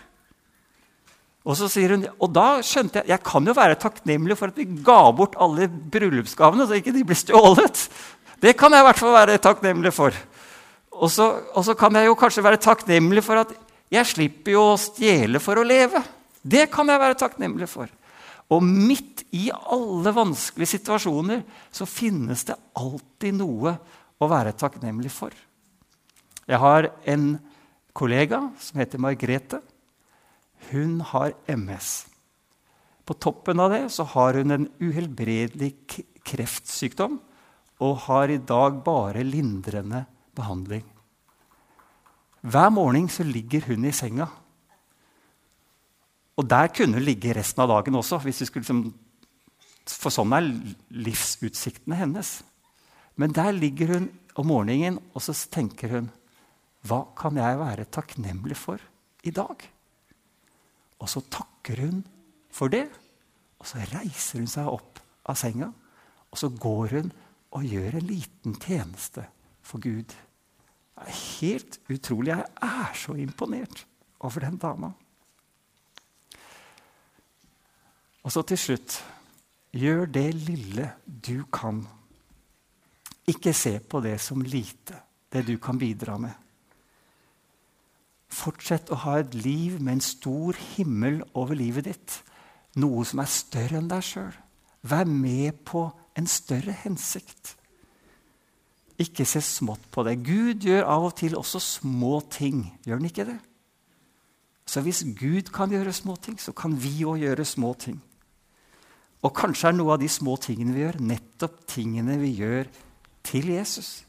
Og 1.44 1.58
så 1.58 1.68
sier 1.68 1.92
hun, 1.92 2.06
og 2.24 2.30
da 2.32 2.62
skjønte 2.64 3.02
jeg 3.02 3.12
jeg 3.12 3.24
kan 3.26 3.44
jo 3.44 3.54
være 3.56 3.76
takknemlig 3.80 4.36
for 4.40 4.48
at 4.48 4.60
vi 4.60 4.64
ga 4.86 5.00
bort 5.12 5.36
alle 5.36 5.68
bryllupsgavene, 5.68 6.64
så 6.64 6.78
ikke 6.78 6.94
de 6.94 7.04
ble 7.04 7.18
stjålet. 7.20 7.82
Det 8.40 8.54
kan 8.56 8.72
jeg 8.72 8.80
i 8.80 8.86
hvert 8.88 9.00
fall 9.00 9.12
være 9.12 9.42
takknemlig 9.44 9.92
for. 9.92 10.16
Og 10.94 11.10
så, 11.12 11.26
og 11.52 11.66
så 11.66 11.74
kan 11.76 11.96
jeg 11.98 12.08
jo 12.08 12.16
kanskje 12.16 12.46
være 12.46 12.62
takknemlig 12.64 13.24
for 13.26 13.42
at 13.42 13.52
jeg 13.92 14.08
slipper 14.08 14.56
jo 14.56 14.64
å 14.72 14.80
stjele 14.80 15.40
for 15.42 15.60
å 15.60 15.66
leve. 15.66 16.00
Det 16.40 16.66
kan 16.72 16.88
jeg 16.88 17.02
være 17.02 17.18
takknemlig 17.20 17.68
for. 17.68 17.92
Og 18.52 18.64
midt 18.64 19.24
i 19.36 19.48
alle 19.52 20.12
vanskelige 20.14 20.76
situasjoner 20.76 21.42
så 21.74 21.88
finnes 21.88 22.44
det 22.48 22.56
alltid 22.80 23.36
noe 23.36 23.74
å 24.20 24.28
være 24.30 24.54
takknemlig 24.56 25.12
for. 25.12 25.32
Jeg 26.44 26.60
har 26.60 26.90
en 27.08 27.28
kollega 27.96 28.40
som 28.60 28.80
heter 28.80 29.00
Margrethe. 29.00 29.60
Hun 30.70 31.00
har 31.00 31.34
MS. 31.48 32.06
På 33.04 33.16
toppen 33.20 33.60
av 33.60 33.72
det 33.72 33.84
så 33.92 34.06
har 34.14 34.40
hun 34.40 34.54
en 34.54 34.66
uhelbredelig 34.80 35.74
kreftsykdom 36.24 37.18
og 37.84 38.02
har 38.06 38.32
i 38.32 38.40
dag 38.40 38.80
bare 38.84 39.24
lindrende 39.26 40.04
behandling. 40.36 40.84
Hver 42.44 42.72
morgen 42.72 43.08
så 43.08 43.24
ligger 43.24 43.64
hun 43.68 43.84
i 43.88 43.92
senga. 43.92 44.28
Og 46.36 46.48
der 46.48 46.68
kunne 46.74 46.98
hun 46.98 47.06
ligge 47.06 47.32
resten 47.36 47.62
av 47.62 47.70
dagen 47.70 47.96
også, 47.96 48.18
liksom, 48.24 48.90
for 49.86 50.12
sånn 50.12 50.34
er 50.36 50.48
livsutsiktene 51.06 52.00
hennes. 52.00 52.42
Men 53.16 53.32
der 53.32 53.52
ligger 53.54 53.94
hun 53.94 54.10
om 54.34 54.48
morgenen, 54.50 54.98
og 55.14 55.22
så 55.22 55.32
tenker 55.32 55.92
hun 55.92 56.10
hva 56.84 57.00
kan 57.16 57.38
jeg 57.40 57.60
være 57.60 57.88
takknemlig 57.88 58.56
for 58.60 58.82
i 59.24 59.32
dag? 59.32 59.62
Og 61.00 61.08
så 61.08 61.22
takker 61.32 61.80
hun 61.80 62.02
for 62.52 62.72
det. 62.72 62.86
Og 63.60 63.68
så 63.68 63.80
reiser 63.94 64.42
hun 64.42 64.50
seg 64.50 64.68
opp 64.68 65.00
av 65.24 65.38
senga, 65.40 65.70
og 66.28 66.36
så 66.36 66.50
går 66.52 66.98
hun 66.98 67.12
og 67.54 67.64
gjør 67.64 67.96
en 67.96 68.08
liten 68.10 68.58
tjeneste 68.60 69.24
for 69.64 69.80
Gud. 69.80 70.12
Det 70.12 71.06
er 71.08 71.22
helt 71.40 71.78
utrolig. 71.88 72.34
Jeg 72.34 72.68
er 72.68 72.98
så 72.98 73.16
imponert 73.16 73.86
over 74.20 74.44
den 74.44 74.60
dama. 74.60 74.92
Og 78.24 78.32
så 78.32 78.44
til 78.48 78.60
slutt 78.60 78.98
gjør 79.74 80.06
det 80.12 80.28
lille 80.36 80.90
du 81.06 81.46
kan. 81.52 81.82
Ikke 83.28 83.54
se 83.56 83.78
på 83.80 84.00
det 84.04 84.18
som 84.20 84.44
lite, 84.44 85.00
det 85.32 85.46
du 85.48 85.56
kan 85.58 85.80
bidra 85.80 86.18
med. 86.20 86.43
Fortsett 88.32 88.90
å 88.92 89.00
ha 89.04 89.18
et 89.20 89.34
liv 89.36 89.80
med 89.80 89.98
en 89.98 90.04
stor 90.04 90.56
himmel 90.74 91.22
over 91.34 91.58
livet 91.58 91.88
ditt. 91.88 92.16
Noe 92.80 93.04
som 93.06 93.22
er 93.22 93.30
større 93.30 93.78
enn 93.78 93.90
deg 93.90 94.04
sjøl. 94.04 94.32
Vær 94.84 95.08
med 95.08 95.62
på 95.64 95.86
en 96.18 96.26
større 96.28 96.74
hensikt. 96.84 97.54
Ikke 99.00 99.26
se 99.26 99.40
smått 99.42 99.88
på 99.90 100.04
det. 100.06 100.20
Gud 100.26 100.66
gjør 100.66 100.86
av 100.86 101.08
og 101.08 101.16
til 101.18 101.36
også 101.38 101.60
små 101.62 102.18
ting. 102.30 102.66
Gjør 102.86 103.00
han 103.00 103.10
ikke 103.10 103.28
det? 103.30 103.38
Så 104.66 104.80
hvis 104.84 105.02
Gud 105.18 105.50
kan 105.54 105.72
gjøre 105.72 105.92
små 105.92 106.16
ting, 106.16 106.38
så 106.40 106.54
kan 106.56 106.74
vi 106.80 107.02
òg 107.04 107.20
gjøre 107.24 107.44
små 107.46 107.74
ting. 107.78 107.98
Og 109.24 109.32
kanskje 109.36 109.70
er 109.70 109.76
noe 109.76 109.94
av 109.94 110.00
de 110.02 110.08
små 110.10 110.36
tingene 110.40 110.74
vi 110.74 110.82
gjør, 110.84 111.00
nettopp 111.00 111.60
tingene 111.70 112.16
vi 112.20 112.34
gjør 112.38 112.68
til 113.24 113.50
Jesus. 113.54 114.04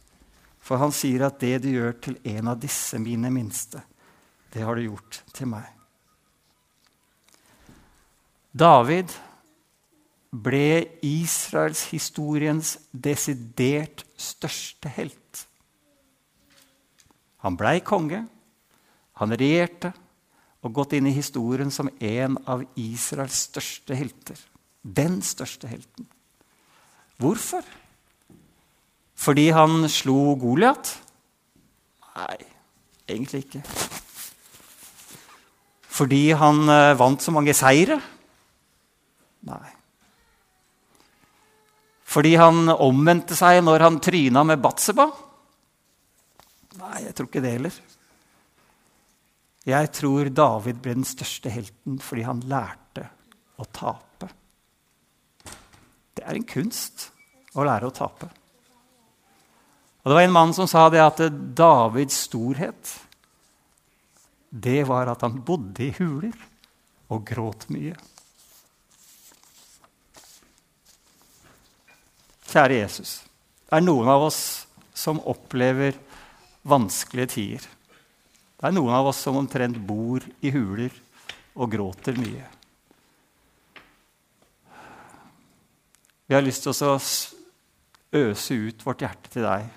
For 0.60 0.82
han 0.82 0.93
sier 0.95 1.28
at 1.28 1.39
det 1.43 1.62
du 1.63 1.69
gjør 1.71 1.95
til 2.04 2.17
en 2.36 2.51
av 2.51 2.60
disse 2.60 2.99
mine 2.99 3.32
minste, 3.32 3.84
det 4.56 4.63
har 4.63 4.78
du 4.80 4.86
gjort 4.86 5.20
til 5.36 5.50
meg. 5.52 5.68
David 8.56 9.12
ble 10.32 10.86
israelshistoriens 11.04 12.78
desidert 12.91 14.06
største 14.15 14.91
helt. 14.96 15.44
Han 17.44 17.60
blei 17.60 17.82
konge, 17.84 18.24
han 19.20 19.36
regjerte 19.36 19.91
og 20.65 20.74
gått 20.80 20.96
inn 20.98 21.12
i 21.12 21.15
historien 21.15 21.72
som 21.72 21.91
en 22.00 22.39
av 22.48 22.63
Israels 22.80 23.44
største 23.50 23.96
helter. 23.96 24.39
Den 24.82 25.20
største 25.26 25.68
helten. 25.70 26.08
Hvorfor? 27.20 27.68
Fordi 29.15 29.50
han 29.56 29.86
slo 29.91 30.34
Goliat? 30.39 30.96
Nei, 32.15 32.39
egentlig 33.12 33.46
ikke. 33.46 33.63
Fordi 35.95 36.25
han 36.36 36.67
eh, 36.71 36.97
vant 36.99 37.23
så 37.23 37.31
mange 37.31 37.55
seire? 37.55 37.97
Nei. 39.47 39.71
Fordi 42.15 42.36
han 42.39 42.69
omvendte 42.71 43.36
seg 43.38 43.62
når 43.63 43.84
han 43.88 43.99
tryna 44.03 44.43
med 44.47 44.62
Batseba? 44.63 45.08
Nei, 46.79 47.01
jeg 47.05 47.15
tror 47.15 47.29
ikke 47.29 47.43
det 47.43 47.53
heller. 47.58 47.77
Jeg 49.65 49.89
tror 49.97 50.29
David 50.29 50.81
ble 50.84 50.93
den 50.99 51.08
største 51.08 51.49
helten 51.49 51.97
fordi 52.03 52.25
han 52.27 52.43
lærte 52.45 53.08
å 53.58 53.65
tape. 53.73 54.29
Det 56.15 56.23
er 56.23 56.38
en 56.38 56.47
kunst 56.47 57.10
å 57.55 57.65
lære 57.65 57.89
å 57.89 57.95
tape. 57.95 58.29
Og 60.03 60.12
Det 60.12 60.17
var 60.19 60.27
en 60.27 60.36
mann 60.36 60.53
som 60.53 60.69
sa 60.69 60.86
det 60.93 61.01
at 61.01 61.23
Davids 61.58 62.27
storhet 62.27 62.91
det 64.56 64.86
var 64.88 65.10
at 65.12 65.24
han 65.26 65.41
bodde 65.44 65.84
i 65.84 65.94
huler 65.98 66.36
og 67.12 67.26
gråt 67.28 67.68
mye. 67.74 67.96
Kjære 72.46 72.78
Jesus. 72.80 73.18
Det 73.68 73.76
er 73.76 73.84
noen 73.84 74.08
av 74.08 74.30
oss 74.30 74.39
som 74.96 75.20
opplever 75.28 75.98
vanskelige 76.63 77.34
tider. 77.36 77.65
Det 78.56 78.70
er 78.70 78.76
noen 78.78 78.96
av 78.96 79.12
oss 79.12 79.20
som 79.26 79.36
omtrent 79.41 79.82
bor 79.84 80.24
i 80.39 80.54
huler 80.56 80.94
og 81.60 81.74
gråter 81.76 82.15
mye. 82.15 82.48
Vi 86.26 86.34
har 86.34 86.46
lyst 86.46 86.63
til 86.63 86.72
å 86.88 86.96
øse 88.15 88.56
ut 88.56 88.86
vårt 88.88 89.04
hjerte 89.04 89.34
til 89.36 89.46
deg 89.46 89.68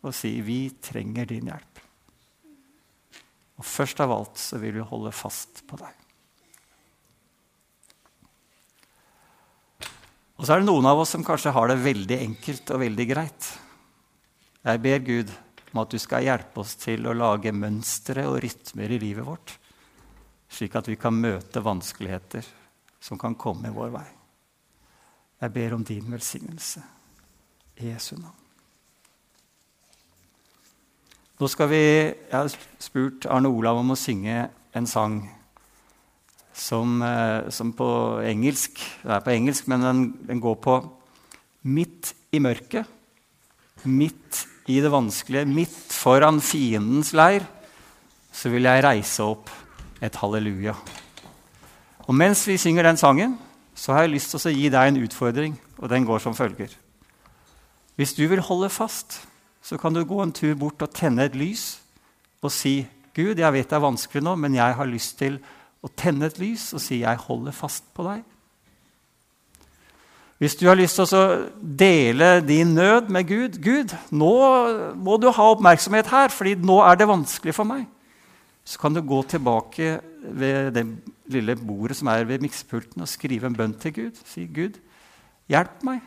og 0.00 0.16
si 0.16 0.32
vi 0.40 0.62
trenger 0.80 1.28
din 1.28 1.52
hjelp. 1.52 1.69
Og 3.60 3.66
først 3.68 4.00
av 4.00 4.12
alt 4.14 4.40
så 4.40 4.56
vil 4.60 4.78
vi 4.78 4.86
holde 4.88 5.12
fast 5.12 5.60
på 5.68 5.76
deg. 5.80 5.96
Og 10.40 10.46
så 10.46 10.54
er 10.54 10.62
det 10.62 10.70
noen 10.70 10.88
av 10.88 11.02
oss 11.02 11.12
som 11.12 11.24
kanskje 11.24 11.52
har 11.52 11.68
det 11.68 11.82
veldig 11.84 12.16
enkelt 12.16 12.72
og 12.72 12.80
veldig 12.80 13.06
greit. 13.10 13.48
Jeg 14.64 14.80
ber 14.80 15.04
Gud 15.04 15.34
om 15.70 15.82
at 15.82 15.92
du 15.92 16.00
skal 16.00 16.24
hjelpe 16.24 16.62
oss 16.64 16.72
til 16.80 17.04
å 17.04 17.16
lage 17.16 17.52
mønstre 17.52 18.24
og 18.30 18.40
rytmer 18.46 18.96
i 18.96 19.00
livet 19.02 19.28
vårt, 19.28 19.52
slik 20.48 20.80
at 20.80 20.88
vi 20.88 20.96
kan 21.00 21.20
møte 21.20 21.60
vanskeligheter 21.60 22.48
som 23.04 23.20
kan 23.20 23.36
komme 23.36 23.68
i 23.68 23.76
vår 23.76 23.92
vei. 23.92 24.08
Jeg 25.44 25.56
ber 25.56 25.76
om 25.76 25.84
din 25.84 26.08
velsignelse. 26.12 26.82
I 27.80 27.92
Jesu 27.92 28.16
navn. 28.16 28.39
Nå 31.40 31.48
skal 31.48 31.70
vi, 31.70 31.76
Jeg 31.80 32.36
har 32.36 32.50
spurt 32.76 33.24
Arne 33.24 33.48
Olav 33.48 33.78
om 33.80 33.94
å 33.94 33.96
synge 33.96 34.50
en 34.76 34.86
sang 34.86 35.22
som, 36.52 37.00
eh, 37.00 37.48
som 37.48 37.72
på 37.72 38.20
engelsk 38.20 38.76
Det 38.76 39.14
er 39.14 39.22
på 39.24 39.32
engelsk, 39.32 39.66
men 39.66 39.80
den, 39.80 40.02
den 40.28 40.40
går 40.40 40.58
på 40.60 40.74
Midt 41.64 42.12
i 42.32 42.38
mørket, 42.40 42.86
midt 43.84 44.46
i 44.68 44.78
det 44.80 44.88
vanskelige, 44.92 45.44
midt 45.44 45.92
foran 45.92 46.40
fiendens 46.40 47.12
leir, 47.12 47.44
så 48.32 48.48
vil 48.48 48.64
jeg 48.64 48.84
reise 48.84 49.20
opp 49.20 49.50
et 50.00 50.16
halleluja. 50.16 50.72
Og 52.06 52.14
mens 52.16 52.46
vi 52.48 52.56
synger 52.56 52.88
den 52.88 52.96
sangen, 52.96 53.38
så 53.74 53.92
har 53.92 54.06
jeg 54.06 54.14
lyst 54.14 54.32
til 54.32 54.40
å 54.40 54.54
gi 54.54 54.70
deg 54.72 54.88
en 54.88 55.02
utfordring, 55.04 55.58
og 55.76 55.90
den 55.92 56.08
går 56.08 56.24
som 56.24 56.36
følger. 56.38 56.72
Hvis 57.96 58.16
du 58.16 58.24
vil 58.24 58.40
holde 58.40 58.72
fast 58.72 59.20
så 59.62 59.76
kan 59.78 59.94
du 59.94 60.04
gå 60.04 60.22
en 60.22 60.32
tur 60.32 60.54
bort 60.58 60.82
og 60.82 60.92
tenne 60.94 61.28
et 61.28 61.36
lys 61.36 61.80
og 62.42 62.52
si, 62.52 62.86
'Gud, 63.14 63.38
jeg 63.38 63.52
vet 63.52 63.68
det 63.68 63.76
er 63.76 63.84
vanskelig 63.84 64.22
nå, 64.22 64.34
men 64.34 64.54
jeg 64.54 64.74
har 64.74 64.88
lyst 64.88 65.18
til 65.18 65.40
å 65.82 65.90
tenne 65.96 66.26
et 66.26 66.38
lys 66.38 66.72
og 66.72 66.80
si, 66.80 67.00
'Jeg 67.00 67.16
holder 67.16 67.52
fast 67.52 67.84
på 67.94 68.04
deg'. 68.06 68.24
Hvis 70.40 70.56
du 70.56 70.66
har 70.68 70.74
lyst 70.74 70.96
til 70.96 71.04
å 71.04 71.48
dele 71.60 72.40
din 72.40 72.74
nød 72.74 73.10
med 73.10 73.28
Gud 73.28 73.58
'Gud, 73.60 73.96
nå 74.10 74.94
må 74.96 75.16
du 75.20 75.30
ha 75.30 75.50
oppmerksomhet 75.52 76.06
her, 76.06 76.28
fordi 76.28 76.54
nå 76.54 76.80
er 76.80 76.94
det 76.94 77.08
vanskelig 77.08 77.54
for 77.54 77.64
meg', 77.64 77.86
så 78.64 78.78
kan 78.78 78.94
du 78.94 79.02
gå 79.02 79.22
tilbake 79.22 80.00
ved 80.22 80.72
det 80.72 80.86
lille 81.26 81.56
bordet 81.56 81.96
som 81.96 82.08
er 82.08 82.24
ved 82.24 82.40
miksepulten, 82.40 83.02
og 83.02 83.08
skrive 83.08 83.46
en 83.46 83.56
bønn 83.56 83.74
til 83.74 83.92
Gud. 83.92 84.16
Si, 84.24 84.46
'Gud, 84.46 84.80
hjelp 85.48 85.82
meg. 85.82 86.00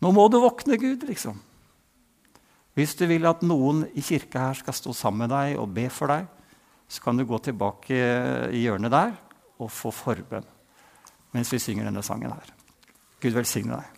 Nå 0.00 0.12
må 0.12 0.28
du 0.28 0.38
våkne, 0.38 0.78
Gud.' 0.78 1.08
liksom. 1.08 1.40
Hvis 2.78 2.94
du 2.94 3.08
vil 3.10 3.26
at 3.26 3.40
noen 3.42 3.82
i 3.98 4.02
kirka 4.06 4.44
her 4.44 4.58
skal 4.60 4.76
stå 4.76 4.92
sammen 4.94 5.24
med 5.24 5.32
deg 5.34 5.56
og 5.58 5.72
be 5.74 5.88
for 5.90 6.12
deg, 6.12 6.28
så 6.86 7.02
kan 7.02 7.18
du 7.18 7.24
gå 7.26 7.40
tilbake 7.42 7.96
i 8.54 8.60
hjørnet 8.62 8.94
der 8.94 9.16
og 9.58 9.72
få 9.74 9.90
forbønn 9.90 10.46
mens 11.34 11.50
vi 11.52 11.58
synger 11.60 11.88
denne 11.88 12.00
sangen 12.06 12.32
her. 12.32 12.52
Gud 13.20 13.34
velsigne 13.36 13.76
deg. 13.76 13.97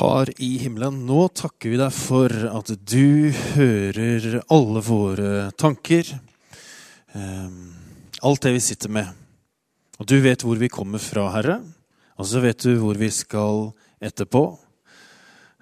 Far 0.00 0.30
i 0.40 0.54
himmelen, 0.56 1.02
nå 1.04 1.26
takker 1.36 1.74
vi 1.74 1.76
deg 1.76 1.90
for 1.92 2.32
at 2.32 2.70
du 2.88 3.28
hører 3.52 4.38
alle 4.48 4.80
våre 4.80 5.32
tanker. 5.60 6.08
Um, 7.12 7.74
alt 8.24 8.46
det 8.46 8.54
vi 8.54 8.62
sitter 8.64 8.94
med. 8.96 9.10
Og 10.00 10.08
du 10.08 10.14
vet 10.24 10.40
hvor 10.40 10.56
vi 10.56 10.70
kommer 10.72 11.04
fra, 11.04 11.26
Herre. 11.34 11.58
Og 12.16 12.30
så 12.30 12.40
vet 12.40 12.64
du 12.64 12.78
hvor 12.80 12.96
vi 12.96 13.10
skal 13.12 13.74
etterpå. 14.00 14.42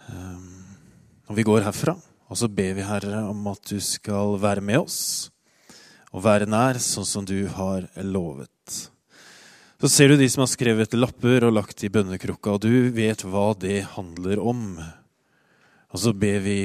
Um, 0.06 0.54
og 1.26 1.34
vi 1.34 1.46
går 1.50 1.66
herfra. 1.66 1.96
Og 2.30 2.38
så 2.38 2.46
ber 2.46 2.78
vi, 2.78 2.86
Herre, 2.86 3.24
om 3.32 3.42
at 3.50 3.66
du 3.66 3.82
skal 3.82 4.38
være 4.38 4.62
med 4.62 4.84
oss 4.84 5.00
og 6.14 6.22
være 6.30 6.46
nær, 6.46 6.78
sånn 6.78 7.10
som 7.10 7.26
du 7.26 7.40
har 7.58 7.90
lovet. 8.06 8.54
Så 9.78 9.88
ser 9.88 10.08
du 10.08 10.16
de 10.18 10.26
som 10.26 10.42
har 10.42 10.48
skrevet 10.50 10.94
lapper 10.98 11.44
og 11.46 11.52
lagt 11.54 11.84
i 11.86 11.88
bønnekrukka, 11.94 12.56
og 12.56 12.64
du 12.64 12.88
vet 12.90 13.20
hva 13.22 13.52
det 13.54 13.84
handler 13.92 14.40
om. 14.42 14.72
Og 15.94 16.00
så 16.02 16.10
ber 16.10 16.40
vi 16.42 16.58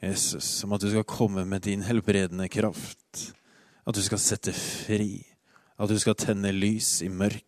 Jesus 0.00 0.48
om 0.64 0.72
at 0.72 0.80
du 0.80 0.88
skal 0.88 1.04
komme 1.04 1.44
med 1.44 1.66
din 1.68 1.84
helbredende 1.84 2.48
kraft. 2.48 3.34
At 3.84 3.98
du 3.98 4.00
skal 4.00 4.22
sette 4.22 4.54
fri. 4.56 5.26
At 5.76 5.92
du 5.92 5.98
skal 6.00 6.16
tenne 6.16 6.54
lys 6.56 7.02
i 7.04 7.10
mørket. 7.12 7.42